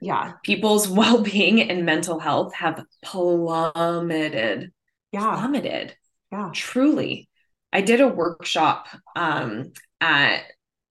[0.00, 0.34] Yeah.
[0.42, 4.72] People's well being and mental health have plummeted.
[5.12, 5.36] Yeah.
[5.36, 5.96] Plummeted.
[6.32, 6.50] Yeah.
[6.54, 7.28] Truly.
[7.72, 10.42] I did a workshop um, at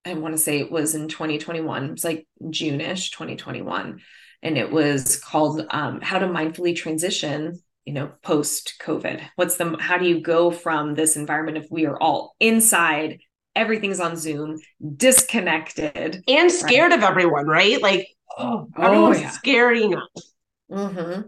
[0.06, 1.92] I want to say it was in 2021.
[1.92, 4.00] It's like June-ish 2021.
[4.42, 9.22] And it was called um, How to Mindfully Transition, you know, post COVID.
[9.36, 13.20] What's the how do you go from this environment if we are all inside,
[13.60, 14.60] everything's on Zoom,
[14.95, 16.24] disconnected.
[16.28, 16.98] And scared right?
[17.00, 17.82] of everyone, right?
[17.82, 19.30] Like, oh, everyone's oh, yeah.
[19.32, 20.34] scaring us.
[20.72, 21.22] Mm-hmm.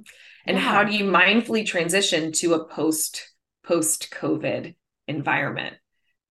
[0.48, 0.60] And yeah.
[0.60, 3.32] how do you mindfully transition to a post
[3.64, 4.76] post COVID
[5.08, 5.76] environment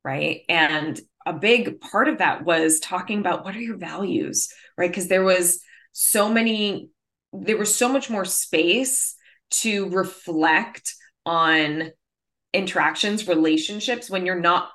[0.05, 4.91] right and a big part of that was talking about what are your values right
[4.91, 5.61] because there was
[5.93, 6.89] so many
[7.33, 9.15] there was so much more space
[9.51, 10.95] to reflect
[11.27, 11.91] on
[12.53, 14.71] interactions relationships when you're not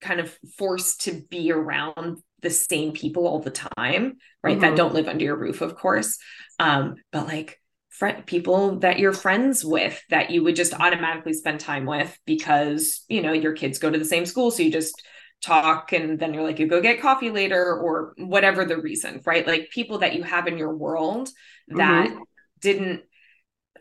[0.00, 4.60] kind of forced to be around the same people all the time right mm-hmm.
[4.60, 6.18] that don't live under your roof of course
[6.58, 11.58] um but like friend people that you're friends with that you would just automatically spend
[11.58, 15.02] time with because you know your kids go to the same school so you just
[15.42, 19.46] talk and then you're like you go get coffee later or whatever the reason right
[19.46, 21.28] like people that you have in your world
[21.68, 22.22] that mm-hmm.
[22.60, 23.02] didn't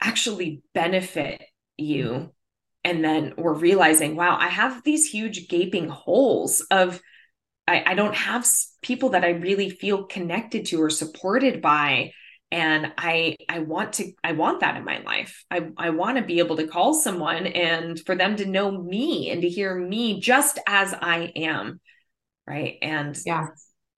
[0.01, 1.41] actually benefit
[1.77, 2.31] you
[2.85, 7.01] and then we're realizing wow i have these huge gaping holes of
[7.67, 8.47] I, I don't have
[8.81, 12.11] people that i really feel connected to or supported by.
[12.51, 15.43] And i i want to i want that in my life.
[15.49, 19.31] I i want to be able to call someone and for them to know me
[19.31, 21.81] and to hear me just as i am
[22.47, 22.77] right?
[22.81, 23.47] And yeah.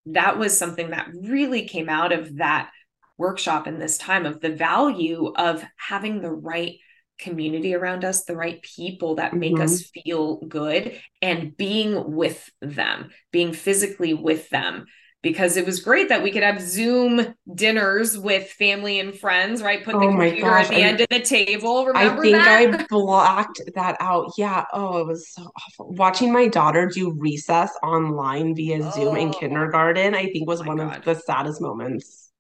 [0.08, 2.72] that was something that really came out of that
[3.18, 6.76] workshop in this time of the value of having the right
[7.20, 9.64] community around us, the right people that make mm-hmm.
[9.64, 14.86] us feel good, and being with them, being physically with them
[15.24, 19.84] because it was great that we could have Zoom dinners with family and friends, right?
[19.84, 20.66] Put the oh computer gosh.
[20.66, 21.86] at the I, end of the table.
[21.86, 22.82] Remember I think that?
[22.82, 24.32] I blocked that out.
[24.38, 24.66] Yeah.
[24.72, 25.92] Oh, it was so awful.
[25.94, 28.92] Watching my daughter do recess online via oh.
[28.92, 29.34] Zoom in oh.
[29.34, 30.98] kindergarten, I think was one God.
[30.98, 32.32] of the saddest moments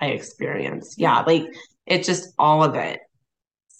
[0.00, 0.98] I experienced.
[0.98, 1.20] Yeah.
[1.20, 1.44] Like
[1.86, 3.00] it's just all of it.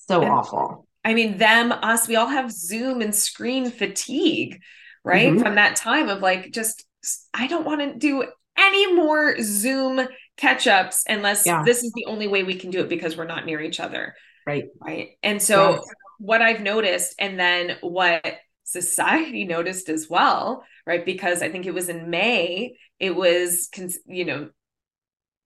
[0.08, 0.86] So and, awful.
[1.04, 4.60] I mean, them, us, we all have Zoom and screen fatigue,
[5.04, 5.32] right?
[5.32, 5.42] Mm-hmm.
[5.42, 6.84] From that time of like just
[7.32, 8.24] I don't want to do
[8.58, 11.62] any more Zoom catch ups unless yeah.
[11.64, 14.14] this is the only way we can do it because we're not near each other.
[14.46, 14.64] Right.
[14.80, 15.10] Right.
[15.22, 15.84] And so, yes.
[16.18, 18.24] what I've noticed, and then what
[18.64, 21.04] society noticed as well, right?
[21.04, 23.68] Because I think it was in May, it was,
[24.06, 24.50] you know,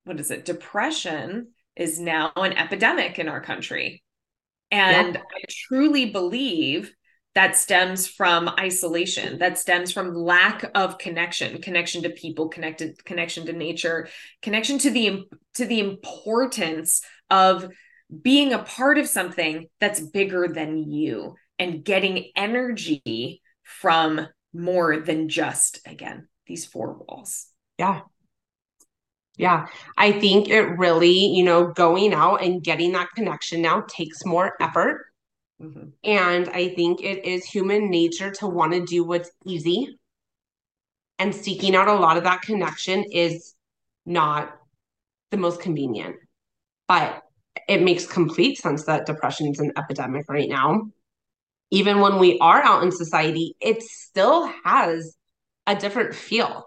[0.05, 0.45] what is it?
[0.45, 4.03] Depression is now an epidemic in our country.
[4.71, 5.21] And yeah.
[5.21, 6.93] I truly believe
[7.35, 13.47] that stems from isolation that stems from lack of connection connection to people connected connection
[13.47, 14.09] to nature
[14.43, 15.23] connection to the
[15.55, 17.69] to the importance of
[18.23, 25.29] being a part of something that's bigger than you and getting energy from more than
[25.29, 27.47] just again these four walls.
[27.79, 28.01] Yeah.
[29.41, 29.69] Yeah.
[29.97, 34.55] I think it really, you know, going out and getting that connection now takes more
[34.61, 35.07] effort.
[35.63, 35.89] Mm-hmm.
[36.05, 39.99] And I think it is human nature to want to do what's easy.
[41.19, 43.55] And seeking out a lot of that connection is
[44.05, 44.55] not
[45.31, 46.17] the most convenient.
[46.87, 47.23] But
[47.67, 50.91] it makes complete sense that depression is an epidemic right now.
[51.71, 55.17] Even when we are out in society, it still has
[55.67, 56.67] a different feel.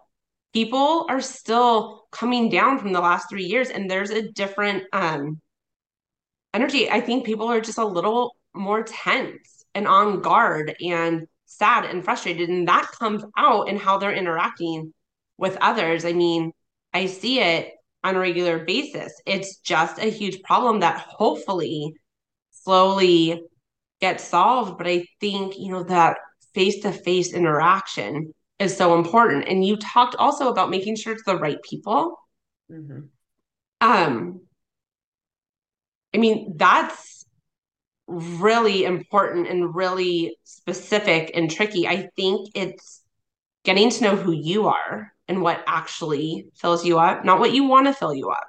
[0.53, 5.41] People are still coming down from the last three years, and there's a different um,
[6.53, 6.89] energy.
[6.89, 12.03] I think people are just a little more tense and on guard and sad and
[12.03, 12.49] frustrated.
[12.49, 14.93] And that comes out in how they're interacting
[15.37, 16.05] with others.
[16.05, 16.51] I mean,
[16.93, 17.71] I see it
[18.03, 19.13] on a regular basis.
[19.25, 21.95] It's just a huge problem that hopefully
[22.51, 23.41] slowly
[23.99, 24.77] gets solved.
[24.77, 26.17] But I think, you know, that
[26.53, 28.33] face to face interaction
[28.63, 29.47] is so important.
[29.47, 32.17] And you talked also about making sure it's the right people.
[32.71, 33.01] Mm-hmm.
[33.81, 34.41] Um,
[36.13, 37.25] I mean, that's
[38.07, 41.87] really important and really specific and tricky.
[41.87, 43.01] I think it's
[43.63, 47.65] getting to know who you are and what actually fills you up, not what you
[47.65, 48.47] want to fill you up,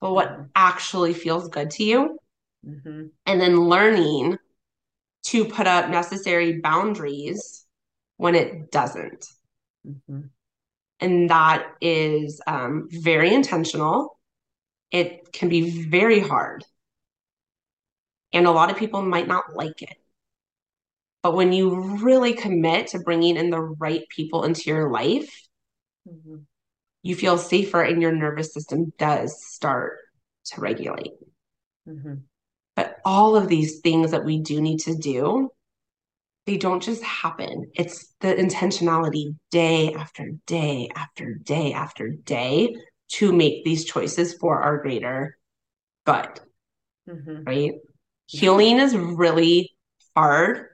[0.00, 0.42] but what mm-hmm.
[0.54, 2.18] actually feels good to you.
[2.66, 3.06] Mm-hmm.
[3.26, 4.38] And then learning
[5.24, 7.64] to put up necessary boundaries
[8.16, 9.26] when it doesn't.
[9.86, 10.20] Mm-hmm.
[11.00, 14.18] And that is um, very intentional.
[14.90, 16.64] It can be very hard.
[18.32, 19.96] And a lot of people might not like it.
[21.22, 25.32] But when you really commit to bringing in the right people into your life,
[26.08, 26.38] mm-hmm.
[27.02, 29.98] you feel safer and your nervous system does start
[30.46, 31.12] to regulate.
[31.88, 32.14] Mm-hmm.
[32.74, 35.50] But all of these things that we do need to do,
[36.46, 37.70] they don't just happen.
[37.74, 42.74] It's the intentionality day after day after day after day
[43.12, 45.38] to make these choices for our greater
[46.04, 46.40] good.
[47.08, 47.44] Mm-hmm.
[47.44, 47.72] Right?
[48.26, 49.70] Healing is really
[50.16, 50.68] hard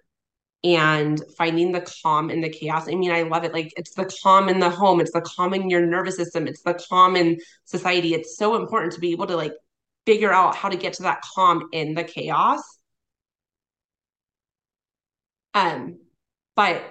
[0.64, 2.88] and finding the calm in the chaos.
[2.88, 3.52] I mean, I love it.
[3.52, 6.62] Like it's the calm in the home, it's the calm in your nervous system, it's
[6.62, 8.14] the calm in society.
[8.14, 9.52] It's so important to be able to like
[10.06, 12.62] figure out how to get to that calm in the chaos.
[15.54, 15.98] Um,
[16.56, 16.82] but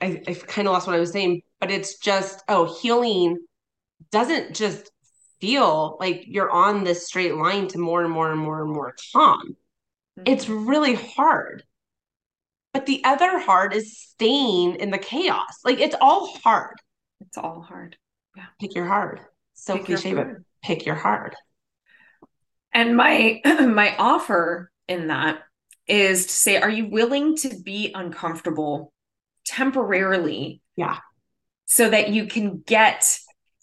[0.00, 3.38] I, I kind of lost what I was saying, but it's just, oh, healing
[4.10, 4.90] doesn't just
[5.40, 8.94] feel like you're on this straight line to more and more and more and more
[9.12, 9.56] calm.
[10.18, 10.22] Mm-hmm.
[10.26, 11.62] It's really hard
[12.76, 15.60] but the other hard is staying in the chaos.
[15.64, 16.76] Like it's all hard.
[17.22, 17.96] It's all hard.
[18.36, 18.44] Yeah.
[18.60, 19.20] Pick your hard.
[19.54, 20.26] So pick cliche, but
[20.62, 21.34] pick your hard.
[22.74, 25.38] And my my offer in that
[25.86, 28.92] is to say, are you willing to be uncomfortable
[29.44, 30.60] temporarily?
[30.76, 30.98] Yeah.
[31.66, 33.18] So that you can get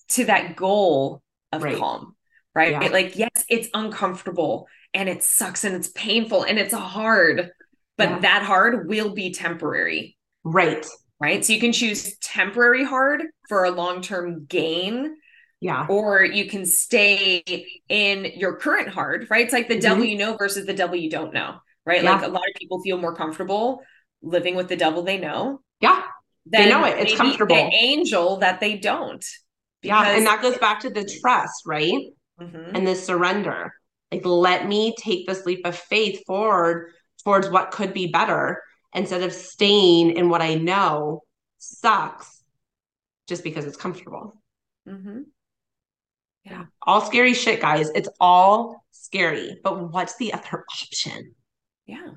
[0.10, 1.22] to that goal
[1.52, 1.78] of right.
[1.78, 2.16] calm.
[2.56, 2.72] Right.
[2.72, 2.88] Yeah.
[2.90, 7.52] Like, yes, it's uncomfortable and it sucks and it's painful and it's hard
[7.98, 8.20] but yeah.
[8.20, 10.18] that hard will be temporary.
[10.44, 10.86] Right.
[11.20, 11.46] Right.
[11.46, 15.16] So you can choose temporary hard for a long term gain.
[15.60, 15.86] Yeah.
[15.88, 19.46] Or you can stay in your current hard, right?
[19.46, 19.82] It's like the mm-hmm.
[19.82, 22.04] devil you know versus the devil you don't know, right?
[22.04, 22.14] Yeah.
[22.14, 23.82] Like a lot of people feel more comfortable
[24.22, 25.62] living with the devil they know.
[25.80, 26.02] Yeah.
[26.46, 27.00] They know it.
[27.00, 27.56] It's comfortable.
[27.56, 29.26] The angel that they don't.
[29.82, 30.12] Yeah.
[30.12, 32.12] And that goes back to the trust, right?
[32.40, 32.76] Mm-hmm.
[32.76, 33.74] And the surrender.
[34.12, 36.92] Like, let me take this leap of faith forward
[37.24, 38.62] towards what could be better
[38.94, 41.22] instead of staying in what I know
[41.58, 42.44] sucks
[43.28, 44.42] just because it's comfortable.
[44.88, 45.22] Mm-hmm.
[46.44, 46.66] Yeah.
[46.82, 47.90] All scary shit, guys.
[47.96, 49.60] It's all scary.
[49.64, 51.34] But what's the other option?
[51.86, 52.10] Yeah.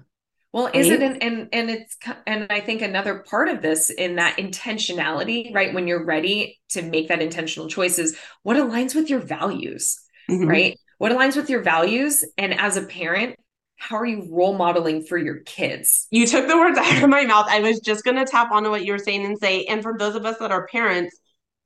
[0.53, 4.17] Well, is it and and and it's and I think another part of this in
[4.17, 5.75] that intentionality, right?
[5.75, 10.01] When you're ready to make that intentional choice is what aligns with your values,
[10.31, 10.47] mm-hmm.
[10.47, 10.79] right?
[10.97, 13.37] What aligns with your values and as a parent,
[13.77, 16.07] how are you role modeling for your kids?
[16.11, 17.47] You took the words out of my mouth.
[17.51, 19.99] I was just going to tap onto what you were saying and say, and for
[19.99, 21.19] those of us that are parents,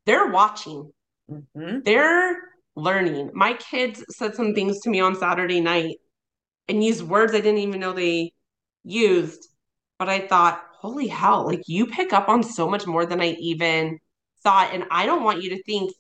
[0.05, 0.91] they're watching,
[1.31, 1.81] mm-hmm.
[1.85, 2.37] they're
[2.75, 3.31] learning.
[3.35, 5.99] My kids said some things to me on Saturday night
[6.71, 8.33] and used words I didn't even know they
[8.85, 9.49] used,
[9.99, 13.33] but I thought, holy hell, like you pick up on so much more than I
[13.41, 13.99] even
[14.43, 14.73] thought.
[14.73, 15.93] And I don't want you to think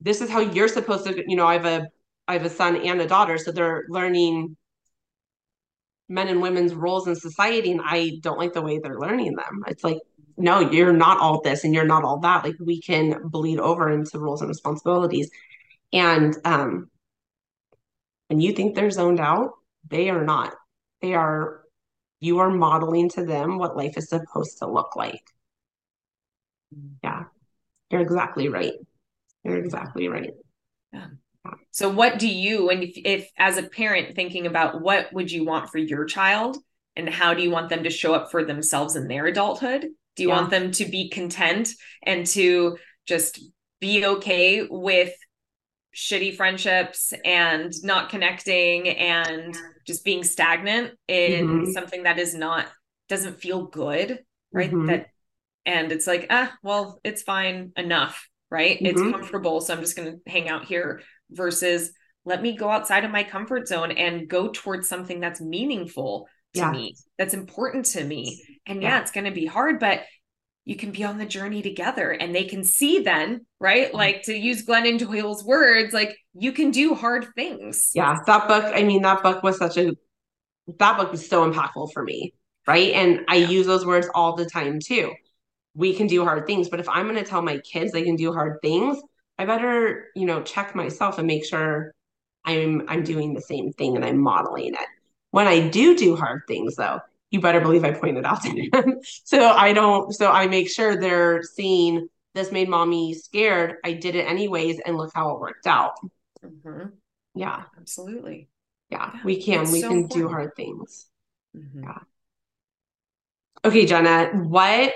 [0.00, 1.88] this is how you're supposed to, you know, I have a
[2.28, 4.56] I have a son and a daughter, so they're learning
[6.08, 9.62] men and women's roles in society and I don't like the way they're learning them.
[9.68, 9.98] It's like,
[10.36, 12.44] no, you're not all this and you're not all that.
[12.44, 15.30] Like we can bleed over into roles and responsibilities.
[15.92, 16.90] And um
[18.28, 19.52] when you think they're zoned out,
[19.86, 20.54] they are not.
[21.00, 21.62] They are
[22.20, 25.22] you are modeling to them what life is supposed to look like.
[26.74, 26.94] Mm.
[27.02, 27.24] Yeah.
[27.90, 28.74] You're exactly right.
[29.44, 30.32] You're exactly right.
[30.92, 31.06] Yeah.
[31.70, 35.44] So what do you and if, if as a parent thinking about what would you
[35.44, 36.58] want for your child
[36.96, 39.86] and how do you want them to show up for themselves in their adulthood?
[40.16, 40.36] Do you yeah.
[40.36, 41.70] want them to be content
[42.02, 42.76] and to
[43.06, 43.40] just
[43.80, 45.14] be okay with
[45.98, 51.72] shitty friendships and not connecting and just being stagnant in mm-hmm.
[51.72, 52.68] something that is not
[53.08, 54.20] doesn't feel good
[54.52, 54.86] right mm-hmm.
[54.86, 55.08] that
[55.66, 58.86] and it's like ah well it's fine enough right mm-hmm.
[58.86, 61.90] it's comfortable so i'm just going to hang out here versus
[62.24, 66.60] let me go outside of my comfort zone and go towards something that's meaningful to
[66.60, 66.70] yeah.
[66.70, 70.02] me that's important to me and yeah, yeah it's going to be hard but
[70.68, 73.86] you can be on the journey together and they can see then, right?
[73.86, 73.96] Mm-hmm.
[73.96, 77.90] Like to use Glennon Doyle's words, like you can do hard things.
[77.94, 79.96] Yeah, that book, I mean, that book was such a,
[80.78, 82.34] that book was so impactful for me,
[82.66, 82.92] right?
[82.92, 83.48] And I yeah.
[83.48, 85.14] use those words all the time too.
[85.74, 88.16] We can do hard things, but if I'm going to tell my kids they can
[88.16, 88.98] do hard things,
[89.38, 91.94] I better, you know, check myself and make sure
[92.44, 94.88] I'm I'm doing the same thing and I'm modeling it.
[95.30, 97.00] When I do do hard things though,
[97.30, 99.00] you better believe I pointed out to them.
[99.24, 103.76] so I don't, so I make sure they're seeing this made mommy scared.
[103.84, 105.94] I did it anyways, and look how it worked out.
[106.44, 106.90] Mm-hmm.
[107.34, 108.48] Yeah, absolutely.
[108.90, 109.62] Yeah, we can.
[109.62, 111.06] It's we so can do hard things.
[111.56, 111.84] Mm-hmm.
[111.84, 111.98] Yeah.
[113.64, 114.94] Okay, Jenna, what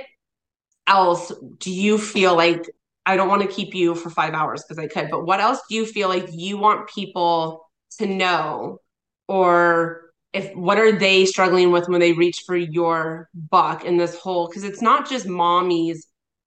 [0.86, 2.70] else do you feel like?
[3.04, 5.60] I don't want to keep you for five hours because I could, but what else
[5.68, 7.68] do you feel like you want people
[7.98, 8.78] to know
[9.26, 14.16] or if what are they struggling with when they reach for your buck in this
[14.16, 15.98] whole because it's not just mommies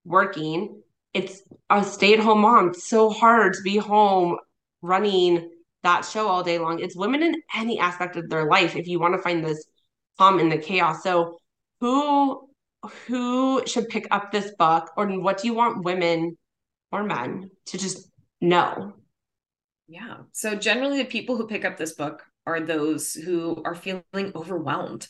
[0.05, 0.81] working.
[1.13, 2.69] It's a stay-at-home mom.
[2.69, 4.37] It's so hard to be home
[4.81, 5.49] running
[5.83, 6.79] that show all day long.
[6.79, 9.65] It's women in any aspect of their life if you want to find this
[10.17, 11.03] calm in the chaos.
[11.03, 11.37] So
[11.79, 12.49] who
[13.07, 16.37] who should pick up this book or what do you want women
[16.91, 18.09] or men to just
[18.41, 18.93] know?
[19.87, 20.17] Yeah.
[20.33, 25.07] So generally the people who pick up this book are those who are feeling overwhelmed,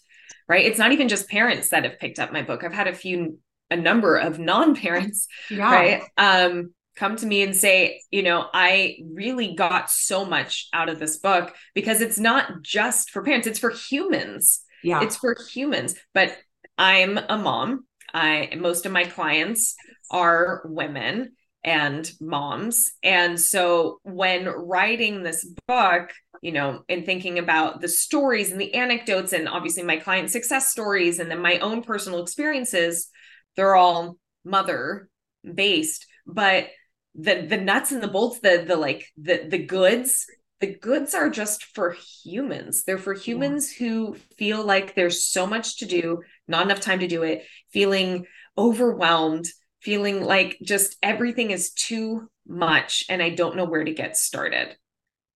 [0.48, 0.66] right?
[0.66, 2.64] It's not even just parents that have picked up my book.
[2.64, 5.72] I've had a few, a number of non-parents, yeah.
[5.72, 6.04] right?
[6.18, 11.00] Um, come to me and say, you know, I really got so much out of
[11.00, 14.62] this book because it's not just for parents, it's for humans.
[14.84, 15.02] Yeah.
[15.02, 15.96] It's for humans.
[16.14, 16.38] But
[16.78, 17.86] I'm a mom.
[18.14, 19.76] I most of my clients
[20.10, 21.34] are women
[21.64, 22.92] and moms.
[23.04, 26.12] And so when writing this book,
[26.42, 30.70] you know, and thinking about the stories and the anecdotes, and obviously my client success
[30.70, 33.10] stories, and then my own personal experiences,
[33.56, 35.10] they're all mother
[35.54, 36.08] based.
[36.26, 36.70] But
[37.16, 40.26] the the nuts and the bolts, the the like the the goods,
[40.60, 42.84] the goods are just for humans.
[42.84, 43.88] They're for humans yeah.
[43.88, 48.26] who feel like there's so much to do, not enough time to do it, feeling
[48.58, 49.48] overwhelmed,
[49.82, 54.76] feeling like just everything is too much and I don't know where to get started.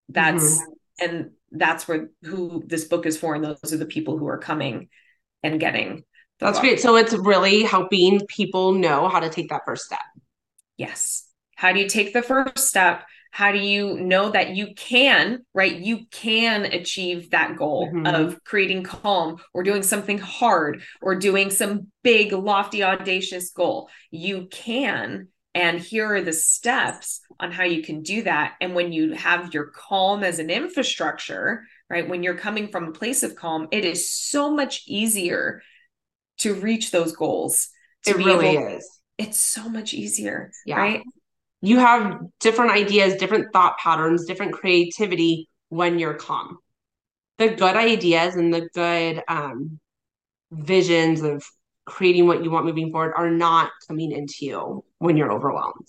[0.08, 4.18] That's mm-hmm and that's where who this book is for and those are the people
[4.18, 4.89] who are coming
[5.43, 6.04] and getting
[6.39, 6.62] that's book.
[6.62, 6.80] great.
[6.80, 10.00] So it's really helping people know how to take that first step.
[10.78, 11.26] Yes.
[11.56, 13.04] How do you take the first step?
[13.32, 15.76] How do you know that you can right?
[15.76, 18.08] You can achieve that goal mm-hmm.
[18.08, 23.89] of creating calm or doing something hard or doing some big lofty audacious goal.
[24.10, 28.56] You can and here are the steps on how you can do that.
[28.62, 32.91] And when you have your calm as an infrastructure, right, when you're coming from a
[32.91, 35.62] place of calm, it is so much easier
[36.39, 37.70] to reach those goals.
[38.06, 39.00] it really able, is.
[39.18, 40.52] It's so much easier.
[40.66, 40.78] Yeah.
[40.78, 41.04] Right.
[41.62, 46.58] You have different ideas, different thought patterns, different creativity when you're calm.
[47.38, 49.80] The good ideas and the good um,
[50.52, 51.43] visions of
[51.89, 55.87] creating what you want moving forward are not coming into you when you're overwhelmed.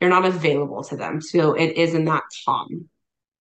[0.00, 1.20] You're not available to them.
[1.20, 2.88] So it is in that calm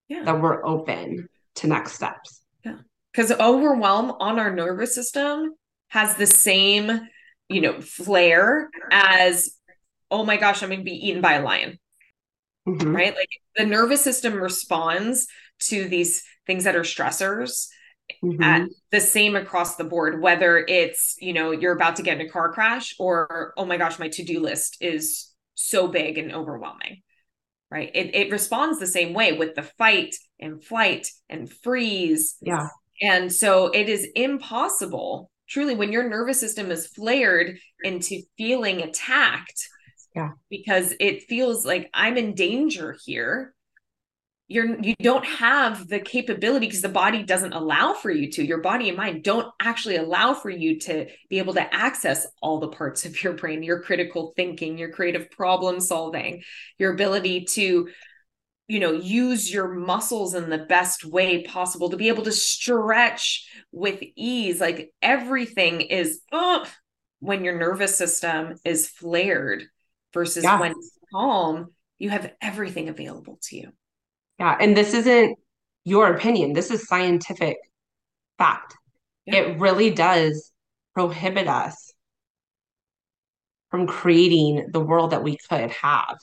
[0.07, 0.23] yeah.
[0.23, 2.41] that we're open to next steps.
[2.63, 2.77] Yeah.
[3.11, 5.55] Because overwhelm on our nervous system
[5.89, 7.01] has the same,
[7.49, 9.49] you know, flair as,
[10.11, 11.79] oh my gosh, I'm going to be eaten by a lion.
[12.67, 12.95] Mm-hmm.
[12.95, 13.15] Right.
[13.15, 15.27] Like the nervous system responds
[15.61, 17.69] to these things that are stressors
[18.23, 18.41] mm-hmm.
[18.41, 22.27] at the same across the board whether it's you know you're about to get in
[22.27, 27.01] a car crash or oh my gosh my to-do list is so big and overwhelming
[27.71, 27.91] right?
[27.93, 32.35] It, it responds the same way with the fight and flight and freeze.
[32.41, 32.67] Yeah.
[33.01, 39.69] And so it is impossible truly when your nervous system is flared into feeling attacked
[40.15, 40.31] yeah.
[40.49, 43.53] because it feels like i'm in danger here
[44.47, 48.45] you're you don't have the capability because the body doesn't allow for you to.
[48.45, 52.59] Your body and mind don't actually allow for you to be able to access all
[52.59, 56.43] the parts of your brain your critical thinking your creative problem solving
[56.77, 57.89] your ability to
[58.67, 63.49] you know use your muscles in the best way possible to be able to stretch
[63.71, 64.61] with ease.
[64.61, 66.63] Like everything is uh,
[67.19, 69.63] when your nervous system is flared
[70.13, 70.59] versus yeah.
[70.59, 73.71] when it's calm you have everything available to you
[74.39, 74.57] yeah.
[74.59, 75.37] And this isn't
[75.83, 77.57] your opinion, this is scientific
[78.37, 78.75] fact.
[79.25, 79.35] Yeah.
[79.35, 80.51] It really does
[80.93, 81.93] prohibit us
[83.71, 86.17] from creating the world that we could have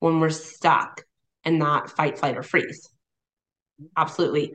[0.00, 1.02] when we're stuck
[1.44, 2.88] in that fight, flight, or freeze.
[3.96, 4.52] Absolutely.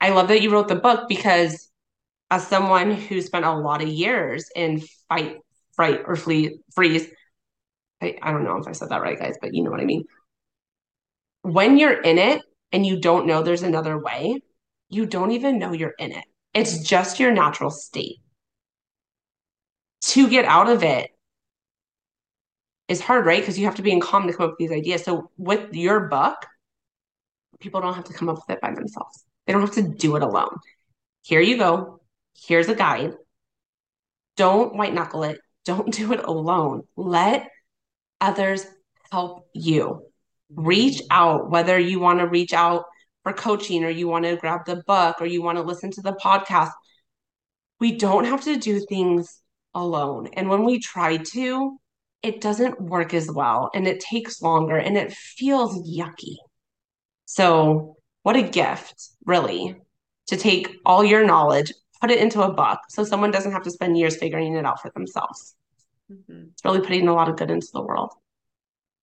[0.00, 1.70] I love that you wrote the book because
[2.30, 5.38] as someone who spent a lot of years in fight,
[5.74, 7.06] fright, or flee, freeze,
[8.02, 9.84] I, I don't know if I said that right, guys, but you know what I
[9.84, 10.04] mean
[11.44, 12.42] when you're in it
[12.72, 14.40] and you don't know there's another way,
[14.88, 16.24] you don't even know you're in it.
[16.54, 18.16] It's just your natural state.
[20.02, 21.10] To get out of it
[22.88, 23.40] is hard, right?
[23.40, 25.04] Because you have to be in calm to come up with these ideas.
[25.04, 26.36] So with your book,
[27.60, 29.24] people don't have to come up with it by themselves.
[29.46, 30.56] They don't have to do it alone.
[31.22, 32.00] Here you go.
[32.46, 33.12] Here's a guide.
[34.38, 35.38] Don't white knuckle it.
[35.66, 36.84] Don't do it alone.
[36.96, 37.50] Let
[38.18, 38.66] others
[39.10, 40.06] help you
[40.50, 42.84] reach out, whether you want to reach out
[43.22, 46.02] for coaching or you want to grab the book or you want to listen to
[46.02, 46.70] the podcast.
[47.80, 49.40] We don't have to do things
[49.74, 50.28] alone.
[50.34, 51.78] And when we try to,
[52.22, 56.36] it doesn't work as well and it takes longer and it feels yucky.
[57.26, 59.76] So, what a gift, really,
[60.28, 63.70] to take all your knowledge, put it into a book so someone doesn't have to
[63.70, 65.54] spend years figuring it out for themselves.
[66.10, 66.48] Mm-hmm.
[66.52, 68.12] It's really putting a lot of good into the world.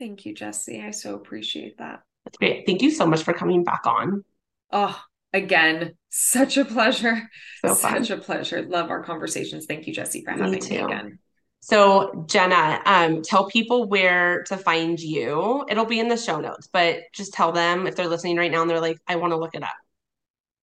[0.02, 0.82] Thank you, Jessie.
[0.82, 2.02] I so appreciate that.
[2.26, 2.66] That's great.
[2.66, 4.24] Thank you so much for coming back on.
[4.72, 4.99] Oh,
[5.32, 7.22] again, such a pleasure.
[7.64, 8.64] So such a pleasure.
[8.64, 9.68] Love our conversations.
[9.68, 11.20] Thank you, Jessie, for having me, me again.
[11.60, 15.66] So, Jenna, um, tell people where to find you.
[15.70, 18.62] It'll be in the show notes, but just tell them if they're listening right now
[18.62, 19.70] and they're like, I want to look it up.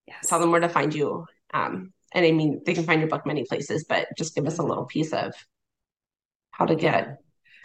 [0.05, 0.27] Yes.
[0.27, 1.25] Tell them where to find you.
[1.53, 4.57] Um, and I mean, they can find your book many places, but just give us
[4.57, 5.33] a little piece of
[6.51, 7.19] how to get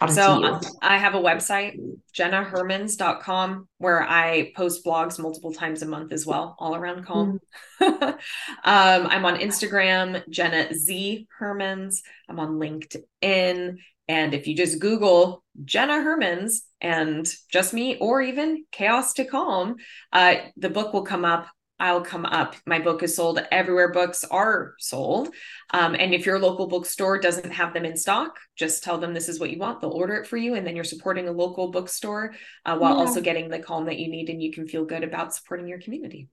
[0.09, 1.77] so I have a website,
[2.13, 7.39] jennahermans.com, where I post blogs multiple times a month as well, all around calm.
[7.81, 7.91] Mm.
[8.13, 8.17] um,
[8.63, 11.97] I'm on Instagram, Jenna Z Hermans.
[12.29, 13.77] I'm on LinkedIn.
[14.07, 19.77] And if you just Google Jenna Hermans and just me, or even Chaos to Calm,
[20.13, 21.47] uh, the book will come up
[21.79, 22.55] I'll come up.
[22.65, 25.29] My book is sold everywhere books are sold.
[25.71, 29.27] Um, and if your local bookstore doesn't have them in stock, just tell them this
[29.27, 29.81] is what you want.
[29.81, 30.55] They'll order it for you.
[30.55, 32.33] And then you're supporting a local bookstore
[32.65, 32.99] uh, while yeah.
[32.99, 34.29] also getting the calm that you need.
[34.29, 36.29] And you can feel good about supporting your community.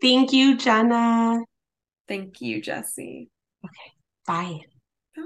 [0.00, 1.40] Thank you, Jenna.
[2.06, 3.30] Thank you, Jessie.
[3.64, 3.92] Okay.
[4.26, 4.60] Bye.
[5.16, 5.22] Bye.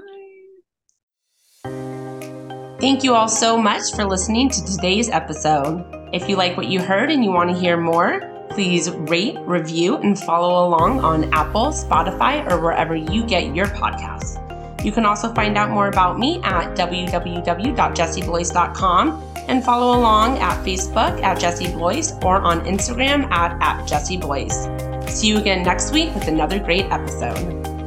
[2.79, 5.85] Thank you all so much for listening to today's episode.
[6.13, 9.97] If you like what you heard and you want to hear more, Please rate, review,
[9.97, 14.39] and follow along on Apple, Spotify, or wherever you get your podcasts.
[14.83, 21.21] You can also find out more about me at www.jessieblois.com and follow along at Facebook
[21.21, 25.09] at Jessie Blois or on Instagram at, at.
[25.09, 27.78] See you again next week with another great episode.